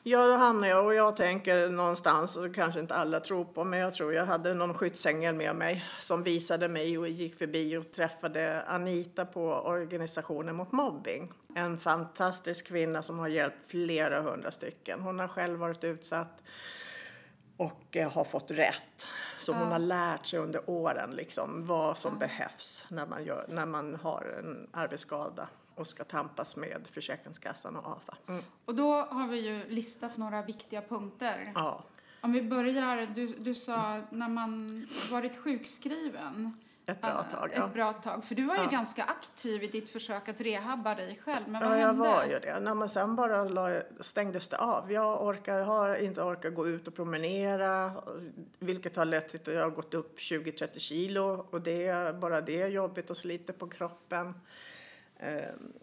Ja, 0.04 0.28
då 0.28 0.36
hamnar 0.36 0.68
jag 0.68 0.86
och 0.86 0.94
jag 0.96 1.16
tänker 1.18 1.70
någonstans, 1.70 2.36
och 2.38 2.56
kanske 2.56 2.80
inte 2.80 2.96
alla 2.96 3.20
tror 3.20 3.46
på, 3.46 3.64
men 3.64 3.80
jag 3.80 3.94
tror 3.94 4.14
jag 4.14 4.26
hade 4.26 4.54
någon 4.54 4.74
skyddsängel 4.74 5.36
med 5.36 5.56
mig 5.56 5.84
som 6.00 6.24
visade 6.24 6.68
mig 6.68 6.98
och 6.98 7.08
gick 7.10 7.38
förbi 7.38 7.78
och 7.78 7.92
träffade 7.92 8.62
Anita 8.68 9.26
på 9.26 9.42
organisationen 9.54 10.56
mot 10.56 10.72
mobbing. 10.72 11.32
En 11.56 11.78
fantastisk 11.78 12.68
kvinna 12.68 13.02
som 13.04 13.20
har 13.20 13.28
hjälpt 13.28 13.68
flera 13.72 14.22
hundra 14.22 14.52
stycken. 14.52 15.02
Hon 15.02 15.20
har 15.20 15.28
själv 15.28 15.60
varit 15.60 15.84
utsatt 15.84 16.44
och 17.58 17.98
eh, 17.98 18.12
har 18.12 18.24
fått 18.24 18.52
rätt. 18.52 19.08
Så 19.42 19.54
hon 19.54 19.72
har 19.72 19.80
lärt 19.80 20.26
sig 20.26 20.40
under 20.40 20.70
åren 20.70 21.12
liksom 21.12 21.66
vad 21.66 21.98
som 21.98 22.20
behövs 22.20 22.86
när 22.90 23.06
man, 23.08 23.24
gör, 23.24 23.46
när 23.50 23.66
man 23.66 23.96
har 23.96 24.36
en 24.40 24.68
arbetsskada 24.72 25.48
och 25.76 25.88
ska 25.88 26.04
tampas 26.04 26.56
med 26.56 26.88
Försäkringskassan 26.92 27.76
och 27.76 27.92
AFA. 27.92 28.18
Mm. 28.28 28.44
Och 28.66 28.76
då 28.76 29.02
har 29.02 29.28
vi 29.28 29.40
ju 29.40 29.70
listat 29.70 30.18
några 30.18 30.42
viktiga 30.42 30.82
punkter. 30.82 31.52
Ja. 31.56 31.84
Om 32.22 32.32
vi 32.32 32.42
börjar, 32.42 33.06
du, 33.16 33.28
du 33.28 33.56
sa 33.56 34.02
när 34.10 34.30
man 34.30 34.88
varit 35.12 35.38
sjukskriven. 35.38 36.58
Ett 36.92 37.02
bra 37.02 37.26
tag, 37.32 37.52
ja. 37.56 37.66
Ett 37.68 37.74
bra 37.74 37.94
tag. 37.94 38.24
För 38.26 38.36
du 38.36 38.46
var 38.46 38.56
ju 38.56 38.62
Ja. 38.62 38.70
ganska 38.70 39.04
aktiv 39.04 39.64
i 39.64 39.68
ditt 39.68 39.90
försök 39.90 40.30
att 40.30 40.42
rehabba 40.42 40.96
dig 40.96 41.20
själv. 41.26 41.44
Men 41.48 41.62
vad 41.62 41.72
Ja, 41.72 41.80
jag 41.82 41.88
hände? 41.88 42.02
var 42.10 42.26
ju 42.26 42.40
det. 42.40 42.60
När 42.60 42.74
man 42.76 42.90
sen 42.90 43.16
bara 43.16 43.44
la, 43.44 43.82
stängdes 44.00 44.48
det 44.48 44.58
av. 44.58 44.92
Jag 44.92 45.24
orkar, 45.28 45.62
har 45.62 45.96
inte 45.96 46.22
orkat 46.22 46.56
gå 46.56 46.68
ut 46.68 46.88
och 46.88 46.96
promenera, 46.96 47.92
vilket 48.60 48.96
har 48.96 49.06
lett 49.06 49.30
till 49.30 49.40
att 49.40 49.48
jag 49.48 49.64
har 49.64 49.70
gått 49.70 49.94
upp 49.94 50.20
20-30 50.20 50.80
kilo. 50.80 51.48
Och 51.52 51.62
det, 51.62 52.16
bara 52.16 52.42
det 52.42 52.62
är 52.62 52.68
jobbigt 52.68 53.10
och 53.10 53.18
sliter 53.18 53.54
på 53.54 53.68
kroppen. 53.70 54.34
Ehm, 55.20 55.74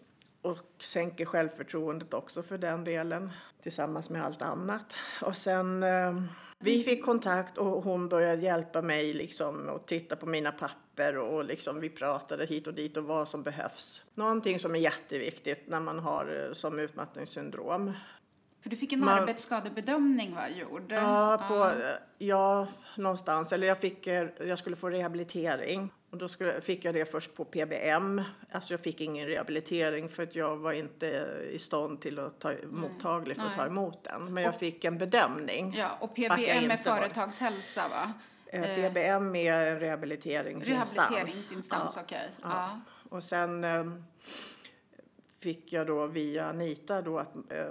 och 0.41 0.57
sänker 0.79 1.25
självförtroendet 1.25 2.13
också 2.13 2.43
för 2.43 2.57
den 2.57 2.83
delen, 2.83 3.31
tillsammans 3.63 4.09
med 4.09 4.25
allt 4.25 4.41
annat. 4.41 4.95
Och 5.21 5.37
sen, 5.37 5.83
ehm, 5.83 6.27
vi 6.59 6.83
fick 6.83 7.05
kontakt 7.05 7.57
och 7.57 7.83
hon 7.83 8.09
började 8.09 8.41
hjälpa 8.41 8.81
mig 8.81 9.13
liksom 9.13 9.69
och 9.69 9.85
titta 9.85 10.15
på 10.15 10.25
mina 10.25 10.51
papper 10.51 11.17
och 11.17 11.45
liksom 11.45 11.79
vi 11.79 11.89
pratade 11.89 12.45
hit 12.45 12.67
och 12.67 12.73
dit 12.73 12.97
och 12.97 13.03
vad 13.03 13.27
som 13.27 13.43
behövs. 13.43 14.03
Någonting 14.13 14.59
som 14.59 14.75
är 14.75 14.79
jätteviktigt 14.79 15.67
när 15.67 15.79
man 15.79 15.99
har 15.99 16.45
eh, 16.47 16.53
som 16.53 16.79
utmattningssyndrom. 16.79 17.91
För 18.61 18.69
du 18.69 18.75
fick 18.75 18.93
en 18.93 18.99
Man- 18.99 19.09
arbetsskadebedömning 19.19 20.35
va, 20.35 20.49
gjord? 20.49 20.91
Ja, 20.91 21.45
på, 21.47 21.71
ja, 22.17 22.67
någonstans. 22.97 23.51
Eller 23.51 23.67
jag, 23.67 23.77
fick, 23.77 24.07
eh, 24.07 24.27
jag 24.39 24.59
skulle 24.59 24.75
få 24.75 24.89
rehabilitering. 24.89 25.93
Och 26.11 26.17
då 26.17 26.27
skulle, 26.27 26.61
fick 26.61 26.85
jag 26.85 26.93
det 26.93 27.11
först 27.11 27.35
på 27.35 27.45
PBM. 27.45 28.21
Alltså 28.51 28.73
jag 28.73 28.79
fick 28.81 29.01
ingen 29.01 29.27
rehabilitering 29.27 30.09
för 30.09 30.23
att 30.23 30.35
jag 30.35 30.57
var 30.57 30.71
inte 30.73 31.05
i 31.51 31.59
stånd 31.59 32.01
till 32.01 32.19
att 32.19 32.39
ta 32.39 32.53
mottaglig 32.71 33.35
för 33.37 33.43
att 33.43 33.49
Nej. 33.49 33.57
ta 33.57 33.65
emot 33.65 34.03
den. 34.03 34.33
Men 34.33 34.43
jag 34.43 34.55
fick 34.59 34.85
en 34.85 34.97
bedömning. 34.97 35.73
Ja, 35.77 35.97
och 35.99 36.09
Att 36.09 36.15
PBM 36.15 36.71
är 36.71 36.77
företagshälsa 36.77 37.87
va? 37.89 38.13
Eh, 38.45 38.75
PBM 38.75 39.35
är 39.35 39.65
en 39.65 39.79
rehabiliteringsinstans. 39.79 40.93
Rehabiliteringsinstans, 40.95 41.93
Ja. 41.95 42.01
okej. 42.05 42.29
Ja. 42.41 42.49
Ja. 42.51 42.79
Och 43.09 43.23
sen 43.23 43.63
eh, 43.63 43.83
fick 45.39 45.73
jag 45.73 45.87
då 45.87 46.05
via 46.05 46.45
Anita 46.45 47.01
då 47.01 47.19
att 47.19 47.35
eh, 47.35 47.65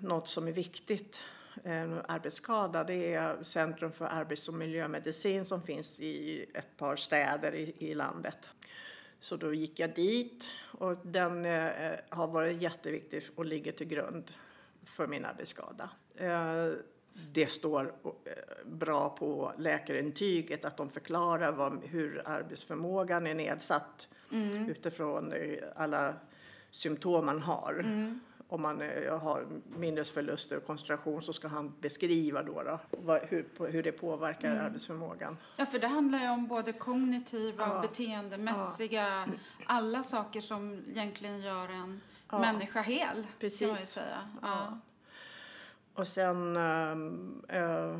något 0.00 0.28
som 0.28 0.48
är 0.48 0.52
viktigt, 0.52 1.20
en 1.64 2.00
arbetsskada, 2.08 2.84
det 2.84 3.14
är 3.14 3.42
Centrum 3.42 3.92
för 3.92 4.04
arbets 4.04 4.48
och 4.48 4.54
miljömedicin 4.54 5.44
som 5.44 5.62
finns 5.62 6.00
i 6.00 6.46
ett 6.54 6.76
par 6.76 6.96
städer 6.96 7.54
i, 7.54 7.74
i 7.78 7.94
landet. 7.94 8.48
Så 9.20 9.36
då 9.36 9.54
gick 9.54 9.80
jag 9.80 9.94
dit 9.94 10.44
och 10.78 10.96
den 11.02 11.44
eh, 11.44 11.92
har 12.08 12.26
varit 12.26 12.62
jätteviktig 12.62 13.22
och 13.34 13.44
ligger 13.44 13.72
till 13.72 13.86
grund 13.88 14.32
för 14.84 15.06
min 15.06 15.24
arbetsskada. 15.24 15.90
Eh, 16.16 16.70
det 17.32 17.46
står 17.46 17.94
eh, 18.04 18.32
bra 18.66 19.10
på 19.10 19.52
läkarintyget 19.58 20.64
att 20.64 20.76
de 20.76 20.90
förklarar 20.90 21.52
vad, 21.52 21.84
hur 21.84 22.22
arbetsförmågan 22.24 23.26
är 23.26 23.34
nedsatt 23.34 24.08
utifrån 24.68 25.32
eh, 25.32 25.58
alla 25.76 26.14
symptom 26.72 27.26
man 27.26 27.42
har. 27.42 27.84
Om 28.48 28.62
man 28.62 28.82
eh, 28.82 29.18
har 29.18 29.46
minnesförluster 29.76 30.56
och 30.56 30.66
koncentration 30.66 31.22
så 31.22 31.32
ska 31.32 31.48
han 31.48 31.72
beskriva 31.80 32.42
då, 32.42 32.62
då 32.62 32.78
vad, 32.90 33.22
hur, 33.22 33.46
hur 33.70 33.82
det 33.82 33.92
påverkar 33.92 34.56
arbetsförmågan. 34.56 35.36
ja, 35.56 35.66
för 35.66 35.78
det 35.78 35.86
handlar 35.86 36.18
ju 36.20 36.28
om 36.30 36.46
både 36.46 36.72
kognitiva 36.72 37.64
och 37.66 37.76
Ja. 37.76 37.80
beteendemässiga, 37.80 39.26
alla 39.66 40.02
saker 40.02 40.40
som 40.40 40.82
egentligen 40.88 41.40
gör 41.40 41.68
en 41.68 42.00
Ja. 42.30 42.38
människa 42.38 42.80
hel, 42.82 43.14
kan 43.16 43.26
Precis. 43.40 43.68
man 43.70 43.80
ju 43.80 43.86
säga. 43.86 44.28
Ja. 44.42 44.48
Ja. 44.48 44.78
Och 45.94 46.08
sen, 46.08 46.56
ehm, 46.56 47.42
eh, 47.48 47.96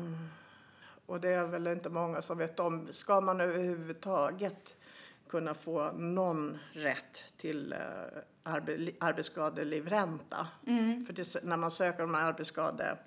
och 1.05 1.21
det 1.21 1.29
är 1.29 1.47
väl 1.47 1.67
inte 1.67 1.89
många 1.89 2.21
som 2.21 2.37
vet 2.37 2.59
om, 2.59 2.87
ska 2.91 3.21
man 3.21 3.41
överhuvudtaget 3.41 4.75
kunna 5.33 5.53
få 5.53 5.91
någon 5.91 6.57
rätt 6.73 7.23
till 7.37 7.73
eh, 7.73 7.79
arbe, 8.43 8.91
arbetsskadelivränta? 8.99 10.47
Mm. 10.67 11.05
För 11.05 11.13
det, 11.13 11.43
när 11.43 11.57
man 11.57 11.71
söker 11.71 12.03
om 12.03 12.15
arbetsskade 12.15 12.97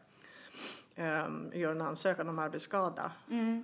eh, 0.95 1.29
gör 1.53 1.71
en 1.71 1.81
ansökan 1.81 2.29
om 2.29 2.39
arbetsskada 2.39 3.13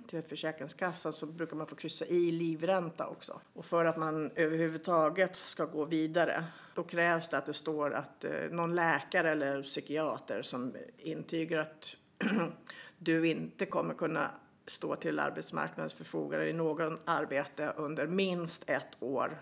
till 0.07 0.23
Försäkringskassan 0.23 1.13
så 1.13 1.25
brukar 1.25 1.55
man 1.55 1.67
få 1.67 1.75
kryssa 1.75 2.05
i 2.05 2.31
livränta 2.31 3.07
också. 3.07 3.41
Och 3.53 3.65
för 3.65 3.85
att 3.85 3.97
man 3.97 4.31
överhuvudtaget 4.35 5.35
ska 5.35 5.65
gå 5.65 5.85
vidare 5.85 6.43
då 6.75 6.83
krävs 6.83 7.29
det 7.29 7.37
att 7.37 7.45
det 7.45 7.53
står 7.53 7.93
att 7.93 8.23
eh, 8.23 8.31
någon 8.51 8.75
läkare 8.75 9.31
eller 9.31 9.63
psykiater 9.63 10.41
som 10.41 10.75
intygar 10.97 11.59
att 11.59 11.95
du 12.97 13.27
inte 13.27 13.65
kommer 13.65 13.93
kunna 13.93 14.31
stå 14.65 14.95
till 14.95 15.19
arbetsmarknadens 15.19 15.93
förfogande 15.93 16.49
i 16.49 16.53
någon 16.53 16.99
arbete 17.05 17.73
under 17.77 18.07
minst 18.07 18.69
ett 18.69 18.87
år. 18.99 19.37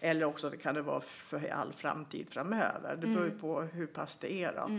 Eller 0.00 0.26
också 0.26 0.50
det 0.50 0.56
kan 0.56 0.74
det 0.74 0.82
vara 0.82 1.00
för 1.00 1.50
all 1.50 1.72
framtid 1.72 2.30
framöver. 2.30 2.96
Det 2.96 3.06
beror 3.06 3.24
ju 3.24 3.38
på 3.38 3.60
hur 3.60 3.86
pass 3.86 4.16
det 4.16 4.32
är. 4.44 4.52
Då. 4.52 4.70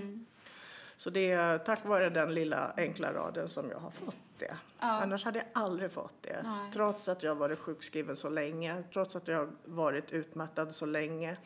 Så 0.97 1.09
det 1.09 1.31
är 1.31 1.57
tack 1.57 1.85
vare 1.85 2.09
den 2.09 2.33
lilla 2.33 2.73
enkla 2.77 3.13
raden 3.13 3.49
som 3.49 3.69
jag 3.69 3.79
har 3.79 3.91
fått 3.91 4.17
det. 4.37 4.57
Annars 4.79 5.25
hade 5.25 5.39
jag 5.39 5.47
aldrig 5.53 5.91
fått 5.91 6.15
det. 6.21 6.41
Nej. 6.43 6.71
Trots 6.73 7.09
att 7.09 7.23
jag 7.23 7.35
varit 7.35 7.59
sjukskriven 7.59 8.15
så 8.15 8.29
länge, 8.29 8.83
trots 8.93 9.15
att 9.15 9.27
jag 9.27 9.51
varit 9.65 10.11
utmattad 10.11 10.75
så 10.75 10.85
länge 10.85 11.37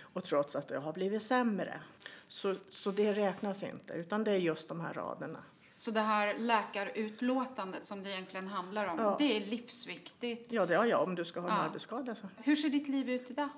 och 0.00 0.24
trots 0.24 0.56
att 0.56 0.70
jag 0.70 0.80
har 0.80 0.92
blivit 0.92 1.22
sämre. 1.22 1.80
Så, 2.28 2.54
så 2.70 2.90
det 2.90 3.12
räknas 3.12 3.62
inte, 3.62 3.94
utan 3.94 4.24
det 4.24 4.30
är 4.30 4.38
just 4.38 4.68
de 4.68 4.80
här 4.80 4.94
raderna. 4.94 5.42
Så 5.78 5.90
det 5.90 6.00
här 6.00 6.38
läkarutlåtandet 6.38 7.86
som 7.86 8.02
det 8.02 8.10
egentligen 8.10 8.48
handlar 8.48 8.86
om, 8.86 8.98
Ja. 8.98 9.16
det 9.18 9.36
är 9.36 9.40
livsviktigt. 9.46 10.52
Ja, 10.52 10.66
det 10.66 10.74
har 10.74 10.84
jag 10.86 11.02
om 11.02 11.14
du 11.14 11.24
ska 11.24 11.40
ha 11.40 11.48
en 11.48 11.54
Ja. 11.56 11.60
arbetsskada. 11.62 12.14
Så. 12.14 12.28
Hur 12.36 12.56
ser 12.56 12.68
ditt 12.68 12.88
liv 12.88 13.10
ut 13.10 13.30
idag? 13.30 13.48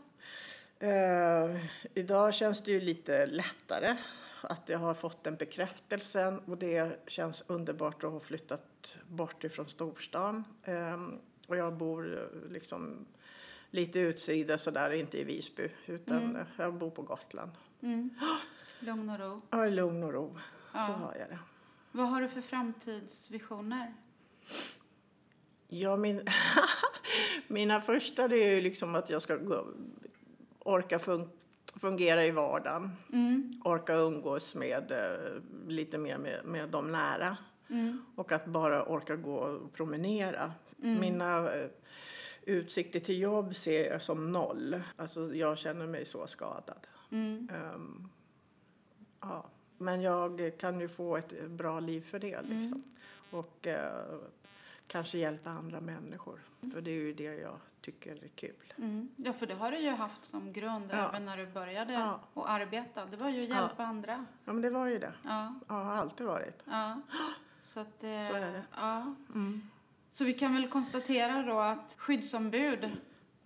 Eh, 0.78 1.64
idag 1.94 2.34
känns 2.34 2.62
det 2.64 2.70
ju 2.70 2.80
lite 2.80 3.26
lättare 3.26 3.96
att 4.40 4.68
jag 4.68 4.78
har 4.78 4.94
fått 4.94 5.24
den 5.24 5.36
bekräftelsen 5.36 6.38
och 6.38 6.58
det 6.58 7.08
känns 7.10 7.44
underbart 7.46 8.04
att 8.04 8.10
ha 8.12 8.20
flyttat 8.20 8.98
bort 9.08 9.44
ifrån 9.44 9.68
storstan. 9.68 10.44
Eh, 10.62 11.02
och 11.46 11.56
jag 11.56 11.72
bor 11.76 12.18
eh, 12.18 12.50
liksom 12.52 13.06
lite 13.70 13.98
utsida 14.00 14.58
sådär, 14.58 14.90
inte 14.90 15.18
i 15.18 15.24
Visby 15.24 15.68
utan 15.86 16.36
eh, 16.36 16.42
jag 16.56 16.74
bor 16.74 16.90
på 16.90 17.02
Gotland. 17.02 17.52
Mm. 17.82 18.10
Lugn 18.80 19.10
och 19.10 19.18
ro. 19.18 19.40
Ja, 19.50 19.66
lugn 19.66 20.02
och 20.02 20.12
ro 20.12 20.38
Ja. 20.74 20.86
så 20.86 20.92
har 20.92 21.14
jag 21.20 21.28
det. 21.28 21.38
Vad 21.92 22.08
har 22.08 22.20
du 22.20 22.28
för 22.28 22.40
framtidsvisioner? 22.40 23.94
Ja, 25.68 25.96
min, 25.96 26.22
mina 27.48 27.80
första 27.80 28.28
det 28.28 28.36
är 28.36 28.54
ju 28.54 28.60
liksom 28.60 28.94
att 28.94 29.10
jag 29.10 29.22
ska 29.22 29.36
gå, 29.36 29.66
orka 30.58 30.98
fun, 30.98 31.28
fungera 31.80 32.24
i 32.24 32.30
vardagen. 32.30 32.90
Mm. 33.12 33.60
Orka 33.64 33.94
umgås 33.94 34.54
med 34.54 34.92
eh, 34.92 35.42
lite 35.66 35.98
mer 35.98 36.18
med, 36.18 36.44
med 36.44 36.68
de 36.68 36.92
nära. 36.92 37.36
Mm. 37.70 38.04
Och 38.14 38.32
att 38.32 38.46
bara 38.46 38.84
orka 38.84 39.16
gå 39.16 39.36
och 39.36 39.72
promenera. 39.72 40.52
Mina 40.76 41.52
eh, 41.52 41.70
utsikter 42.42 43.00
till 43.00 43.18
jobb 43.18 43.56
ser 43.56 43.90
jag 43.90 44.02
som 44.02 44.32
noll. 44.32 44.80
Alltså 44.96 45.34
jag 45.34 45.58
känner 45.58 45.86
mig 45.86 46.04
så 46.04 46.26
skadad. 46.26 46.86
Mm. 47.10 47.48
Ehm, 47.52 48.08
ja. 49.20 49.50
Men 49.78 50.00
jag 50.02 50.52
kan 50.58 50.80
ju 50.80 50.88
få 50.88 51.16
ett 51.16 51.48
bra 51.50 51.80
liv 51.80 52.00
för 52.00 52.18
det. 52.18 52.42
Liksom. 52.42 52.82
Och 53.30 53.66
eh, 53.66 54.02
kanske 54.86 55.18
hjälpa 55.18 55.50
andra 55.50 55.80
människor. 55.80 56.40
För 56.72 56.80
det 56.80 56.90
är 56.90 56.94
ju 56.94 57.12
det 57.14 57.22
jag 57.34 57.56
tycker 57.80 58.24
är 58.24 58.28
kul. 58.28 58.72
Mm. 58.76 59.08
Ja, 59.16 59.32
för 59.32 59.46
det 59.46 59.54
har 59.54 59.70
du 59.70 59.78
ju 59.78 59.90
haft 59.90 60.24
som 60.24 60.52
grund 60.52 60.88
Ja. 60.92 61.08
även 61.08 61.24
när 61.24 61.36
du 61.36 61.46
började 61.46 61.92
Ja. 61.92 62.20
att 62.34 62.48
arbeta. 62.48 63.06
Det 63.06 63.16
var 63.16 63.28
ju 63.30 63.42
att 63.42 63.48
hjälpa 63.48 63.84
andra. 63.84 64.26
Ja 64.44 64.52
men 64.52 64.62
det 64.62 64.70
var 64.70 64.86
ju 64.86 64.98
det. 64.98 65.12
Ja, 65.24 65.54
Ja, 65.68 65.74
har 65.74 65.94
alltid 65.96 66.26
varit. 66.26 66.62
ja. 66.64 67.00
Så 67.58 67.80
att 67.80 68.00
det, 68.00 68.28
Så 68.30 68.36
är 68.36 68.52
det. 68.52 68.62
Ja. 68.76 69.14
Mm. 69.34 69.68
Så 70.10 70.24
vi 70.24 70.32
kan 70.32 70.54
väl 70.54 70.68
konstatera 70.68 71.42
då 71.42 71.58
att 71.60 71.94
skyddsombud, 71.98 72.90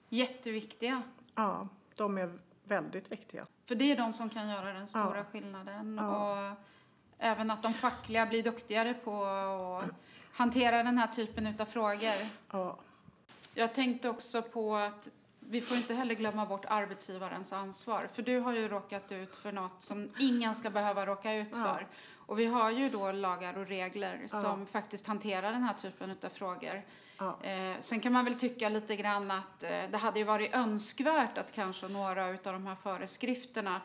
jätteviktiga. 0.09 1.03
Ja, 1.35 1.69
de 1.97 2.19
är 2.19 2.39
väldigt 2.65 3.13
viktiga. 3.13 3.47
För 3.73 3.77
det 3.77 3.93
är 3.93 3.97
de 3.97 4.13
som 4.13 4.29
kan 4.29 4.49
göra 4.49 4.73
den 4.73 4.87
stora 4.87 5.17
Ja. 5.19 5.25
skillnaden. 5.33 5.99
Ja. 6.01 6.49
Och 6.51 6.57
även 7.19 7.51
att 7.51 7.63
de 7.63 7.75
fackliga 7.75 8.27
blir 8.27 8.43
duktigare 8.43 8.95
på 8.95 9.25
att 9.25 9.91
hantera 10.33 10.83
den 10.83 10.99
här 10.99 11.07
typen 11.07 11.55
av 11.61 11.65
frågor. 11.65 12.13
Ja, 12.51 12.77
Jag 13.55 13.75
tänkte 13.75 14.09
också 14.09 14.43
på 14.43 14.77
att 14.77 15.09
vi 15.53 15.61
får 15.61 15.77
inte 15.77 15.95
heller 15.95 16.15
glömma 16.15 16.47
bort 16.47 16.65
arbetsgivarens 16.69 17.53
ansvar. 17.53 18.09
För 18.13 18.23
du 18.23 18.39
har 18.39 18.53
ju 18.53 18.69
råkat 18.69 19.13
ut 19.13 19.37
för 19.37 19.53
något 19.53 19.83
som 19.83 20.11
ingen 20.19 20.55
ska 20.55 20.71
behöva 20.71 21.07
råka 21.07 21.35
ut 21.35 21.49
Ja. 21.53 21.57
för. 21.75 21.87
Och 22.27 22.39
vi 22.39 22.47
har 22.47 22.71
ju 22.71 22.89
då 22.89 23.13
lagar 23.13 23.59
och 23.59 23.67
regler 23.67 24.21
Ja. 24.23 24.29
som 24.29 24.67
faktiskt 24.67 25.07
hanterar 25.07 25.53
den 25.53 25.63
här 25.63 25.75
typen 25.75 26.11
av 26.25 26.29
frågor. 26.29 26.83
ja, 27.19 27.39
Eh, 27.43 27.77
sen 27.81 28.01
kan 28.01 28.13
man 28.13 28.25
väl 28.25 28.35
tycka 28.35 28.69
lite 28.69 28.97
grann 28.97 29.31
att 29.31 29.63
eh, 29.63 29.83
det 29.91 29.99
hade 29.99 30.19
ju 30.19 30.25
varit 30.25 30.55
önskvärt 30.55 31.39
att 31.39 31.53
kanske 31.53 31.89
några 31.89 32.27
av 32.27 32.37
de 32.43 32.67
här 32.67 32.75
föreskrifterna 32.75 33.81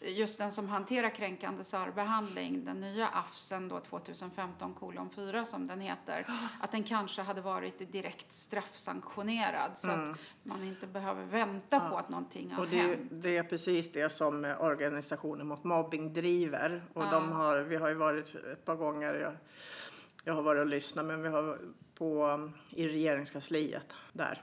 Just 0.00 0.38
den 0.38 0.52
som 0.52 0.68
hanterar 0.68 1.10
kränkande 1.10 1.64
särbehandling, 1.64 2.64
den 2.64 2.80
nya 2.80 3.08
AFSen 3.08 3.68
då 3.68 3.80
2015 3.80 4.74
kolon 4.74 5.10
4 5.10 5.44
som 5.44 5.66
den 5.66 5.80
heter, 5.80 6.26
att 6.60 6.72
den 6.72 6.82
kanske 6.82 7.22
hade 7.22 7.40
varit 7.40 7.92
direkt 7.92 8.32
straffsanktionerad 8.32 9.70
så 9.78 9.90
att 9.90 10.18
man 10.42 10.64
inte 10.64 10.86
behöver 10.86 11.24
vänta 11.24 11.80
på 11.90 11.96
att 11.96 12.08
någonting 12.08 12.50
har 12.50 12.62
och 12.62 12.70
det, 12.70 12.76
hänt. 12.76 13.00
det 13.10 13.36
är 13.36 13.42
precis 13.42 13.92
det 13.92 14.12
som 14.12 14.44
organisationen 14.60 15.46
mot 15.46 15.64
mobbing 15.64 16.12
driver. 16.12 16.84
Och 16.94 17.02
Ja. 17.02 17.10
de 17.10 17.32
har, 17.32 17.58
vi 17.58 17.76
har 17.76 17.88
ju 17.88 17.94
varit 17.94 18.34
ett 18.34 18.64
par 18.64 18.76
gånger, 18.76 19.14
jag, 19.14 19.32
jag 20.24 20.34
har 20.34 20.42
varit 20.42 20.60
och 20.60 20.66
lyssnat, 20.66 21.04
men 21.04 21.22
vi 21.22 21.28
har 21.28 21.58
på, 21.94 22.26
um, 22.26 22.52
i 22.70 22.88
regeringskansliet 22.88 23.92
där. 24.12 24.42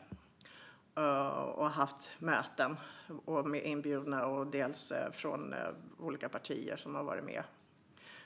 Eh, 0.95 1.27
och 1.27 1.69
haft 1.69 2.09
möten 2.19 2.77
och 3.25 3.47
med 3.47 3.63
inbjudna 3.65 4.25
och 4.25 4.47
dels 4.47 4.91
eh, 4.91 5.11
från 5.11 5.53
eh, 5.53 5.67
olika 5.99 6.29
partier 6.29 6.77
som 6.77 6.95
har 6.95 7.03
varit 7.03 7.23
med. 7.23 7.43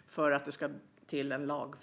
För 0.08 0.32
att 0.32 0.46
det 0.46 0.52
ska 0.52 0.70
till 1.08 1.32
en 1.32 1.46
lag, 1.48 1.76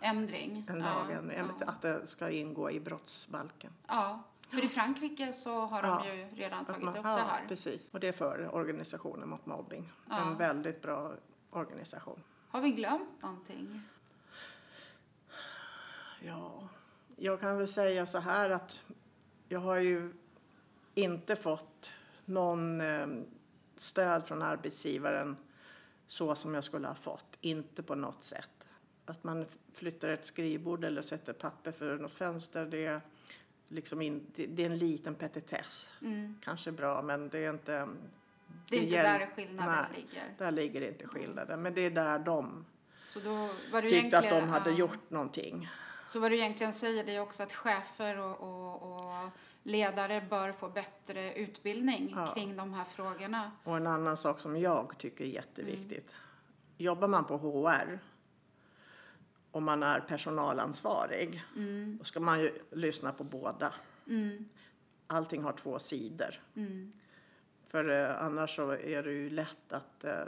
Ändring. 0.00 0.66
en 0.68 0.80
Ja, 0.80 0.84
lag 0.84 1.10
en, 1.10 1.30
en, 1.30 1.46
ja. 1.60 1.66
att 1.66 1.82
det 1.82 2.06
ska 2.06 2.30
ingå 2.30 2.70
i 2.70 2.80
brottsbalken. 2.80 3.72
ja, 3.86 4.22
för 4.50 4.64
i 4.64 4.68
Frankrike 4.68 5.32
så 5.32 5.60
har 5.60 5.82
de 5.82 5.88
Ja. 5.88 6.14
ju 6.14 6.24
redan 6.28 6.64
tagit 6.64 6.82
man- 6.82 6.96
upp 6.96 7.04
ja, 7.04 7.16
det 7.16 7.22
här. 7.22 7.46
precis. 7.48 7.90
Och 7.92 8.00
det 8.00 8.08
är 8.08 8.12
för 8.12 8.54
organisationen 8.54 9.28
mot 9.28 9.46
mobbing. 9.46 9.92
Ja. 10.08 10.20
En 10.20 10.36
väldigt 10.36 10.82
bra 10.82 11.12
organisation. 11.50 12.22
Har 12.48 12.60
vi 12.60 12.70
glömt 12.70 13.22
någonting? 13.22 13.82
Ja, 16.20 16.68
jag 17.16 17.40
kan 17.40 17.58
väl 17.58 17.68
säga 17.68 18.06
så 18.06 18.18
här 18.18 18.50
att 18.50 18.84
jag 19.48 19.60
har 19.60 19.76
ju 19.76 20.12
inte 20.96 21.36
fått 21.36 21.90
någon 22.24 22.80
eh, 22.80 23.06
stöd 23.76 24.26
från 24.26 24.42
arbetsgivaren 24.42 25.36
så 26.08 26.34
som 26.34 26.54
jag 26.54 26.64
skulle 26.64 26.88
ha 26.88 26.94
fått. 26.94 27.36
Inte 27.40 27.82
på 27.82 27.94
något 27.94 28.22
sätt. 28.22 28.48
Att 29.06 29.24
man 29.24 29.46
flyttar 29.72 30.08
ett 30.08 30.24
skrivbord 30.24 30.84
eller 30.84 31.02
sätter 31.02 31.32
papper 31.32 31.72
för 31.72 31.96
något 31.96 32.12
fönster, 32.12 32.66
det 32.66 32.86
är, 32.86 33.00
liksom 33.68 34.02
in, 34.02 34.26
det, 34.34 34.62
är 34.62 34.66
en 34.66 34.78
liten 34.78 35.14
petitess. 35.14 35.88
Mm. 36.02 36.38
Kanske 36.42 36.72
bra, 36.72 37.02
men 37.02 37.28
det 37.28 37.38
är 37.38 37.50
inte... 37.50 37.88
Det 38.68 38.76
är 38.76 38.82
inte 38.82 38.94
hjäl- 38.94 39.20
där 39.20 39.26
skillnaden 39.36 39.84
Nej. 39.92 40.02
ligger. 40.02 40.34
Där 40.38 40.50
ligger 40.50 40.88
inte 40.88 41.06
skillnaden, 41.06 41.62
men 41.62 41.74
det 41.74 41.80
är 41.80 41.90
där 41.90 42.18
de 42.18 42.64
Så 43.04 43.20
då 43.20 43.48
var 43.72 43.82
du 43.82 43.90
tyckte 43.90 44.18
att 44.18 44.30
de 44.30 44.48
hade 44.48 44.70
gjort 44.70 45.10
någonting. 45.10 45.68
Så 46.06 46.20
vad 46.20 46.30
du 46.30 46.36
egentligen 46.36 46.72
säger 46.72 47.04
det 47.04 47.14
är 47.14 47.20
också 47.20 47.42
att 47.42 47.52
chefer 47.52 48.18
och, 48.18 48.40
och, 48.40 48.82
och 48.82 49.25
ledare 49.66 50.26
bör 50.30 50.52
få 50.52 50.68
bättre 50.68 51.34
utbildning 51.34 52.12
Ja. 52.16 52.26
kring 52.26 52.56
de 52.56 52.72
här 52.74 52.84
frågorna. 52.84 53.50
Och 53.64 53.76
en 53.76 53.86
annan 53.86 54.16
sak 54.16 54.40
som 54.40 54.56
jag 54.60 54.98
tycker 54.98 55.24
är 55.24 55.28
jätteviktigt. 55.28 56.14
Jobbar 56.76 57.08
man 57.08 57.24
på 57.24 57.38
HR 57.38 57.98
och 59.50 59.62
man 59.62 59.82
är 59.82 60.00
personalansvarig 60.00 61.44
Mm, 61.56 61.96
då 61.98 62.04
ska 62.04 62.20
man 62.20 62.40
ju 62.40 62.58
lyssna 62.72 63.12
på 63.12 63.24
båda. 63.24 63.72
mm, 64.06 64.48
Allting 65.06 65.42
har 65.42 65.52
två 65.52 65.78
sidor. 65.78 66.40
mm, 66.56 66.92
För 67.68 67.90
eh, 67.90 68.22
annars 68.22 68.56
så 68.56 68.70
är 68.70 69.02
det 69.02 69.12
ju 69.12 69.30
lätt 69.30 69.72
att... 69.72 70.04
Eh, 70.04 70.24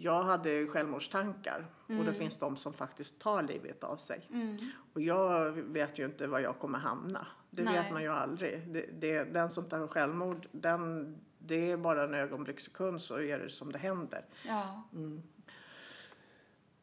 jag 0.00 0.22
hade 0.22 0.66
självmordstankar 0.66 1.66
och 1.86 2.04
det 2.04 2.12
finns 2.12 2.36
de 2.36 2.56
som 2.56 2.72
faktiskt 2.72 3.20
tar 3.20 3.42
livet 3.42 3.84
av 3.84 3.96
sig. 3.96 4.28
mm. 4.32 4.56
Och 4.92 5.00
jag 5.00 5.50
vet 5.52 5.98
ju 5.98 6.04
inte 6.04 6.26
var 6.26 6.38
jag 6.40 6.58
kommer 6.58 6.78
hamna. 6.78 7.26
Det 7.50 7.62
Nej. 7.62 7.74
vet 7.74 7.92
man 7.92 8.02
ju 8.02 8.12
aldrig. 8.12 8.68
Det, 8.68 9.00
det, 9.00 9.24
den 9.24 9.50
som 9.50 9.68
tar 9.68 9.86
självmord, 9.86 10.46
den, 10.52 11.16
det 11.38 11.70
är 11.70 11.76
bara 11.76 12.04
en 12.04 12.14
ögonblickssekund 12.14 13.02
så 13.02 13.20
är 13.20 13.38
det 13.38 13.50
som 13.50 13.72
det 13.72 13.78
händer. 13.78 14.24
Ja. 14.46 14.82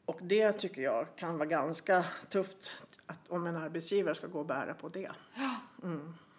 Och 0.06 0.19
det 0.21 0.54
tycker 0.54 0.82
jag 0.82 1.15
kan 1.15 1.38
vara 1.38 1.49
ganska 1.49 2.06
tufft 2.30 2.71
att 3.06 3.30
om 3.30 3.47
en 3.47 3.56
arbetsgivare 3.56 4.15
ska 4.15 4.28
gå 4.28 4.39
och 4.39 4.45
bära 4.45 4.73
på 4.73 4.89
det. 4.89 5.12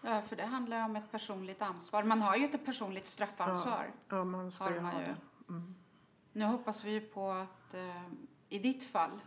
ja, 0.02 0.22
för 0.22 0.36
det 0.36 0.44
handlar 0.44 0.84
om 0.84 0.96
ett 0.96 1.10
personligt 1.10 1.62
ansvar. 1.62 2.02
Man 2.02 2.22
har 2.22 2.36
ju 2.36 2.44
ett 2.44 2.64
personligt 2.64 3.06
straffansvar. 3.06 3.90
Ja, 4.08 4.24
man 4.24 4.52
ska 4.52 4.74
ju 4.74 4.78
ha 4.78 5.00
ju. 5.00 5.06
det. 5.06 5.16
Nu 6.32 6.44
hoppas 6.44 6.84
vi 6.84 6.90
ju 6.90 7.00
på 7.00 7.30
att 7.30 7.74
eh, 7.74 8.02
i 8.48 8.58
ditt 8.58 8.84
fall 8.84 9.20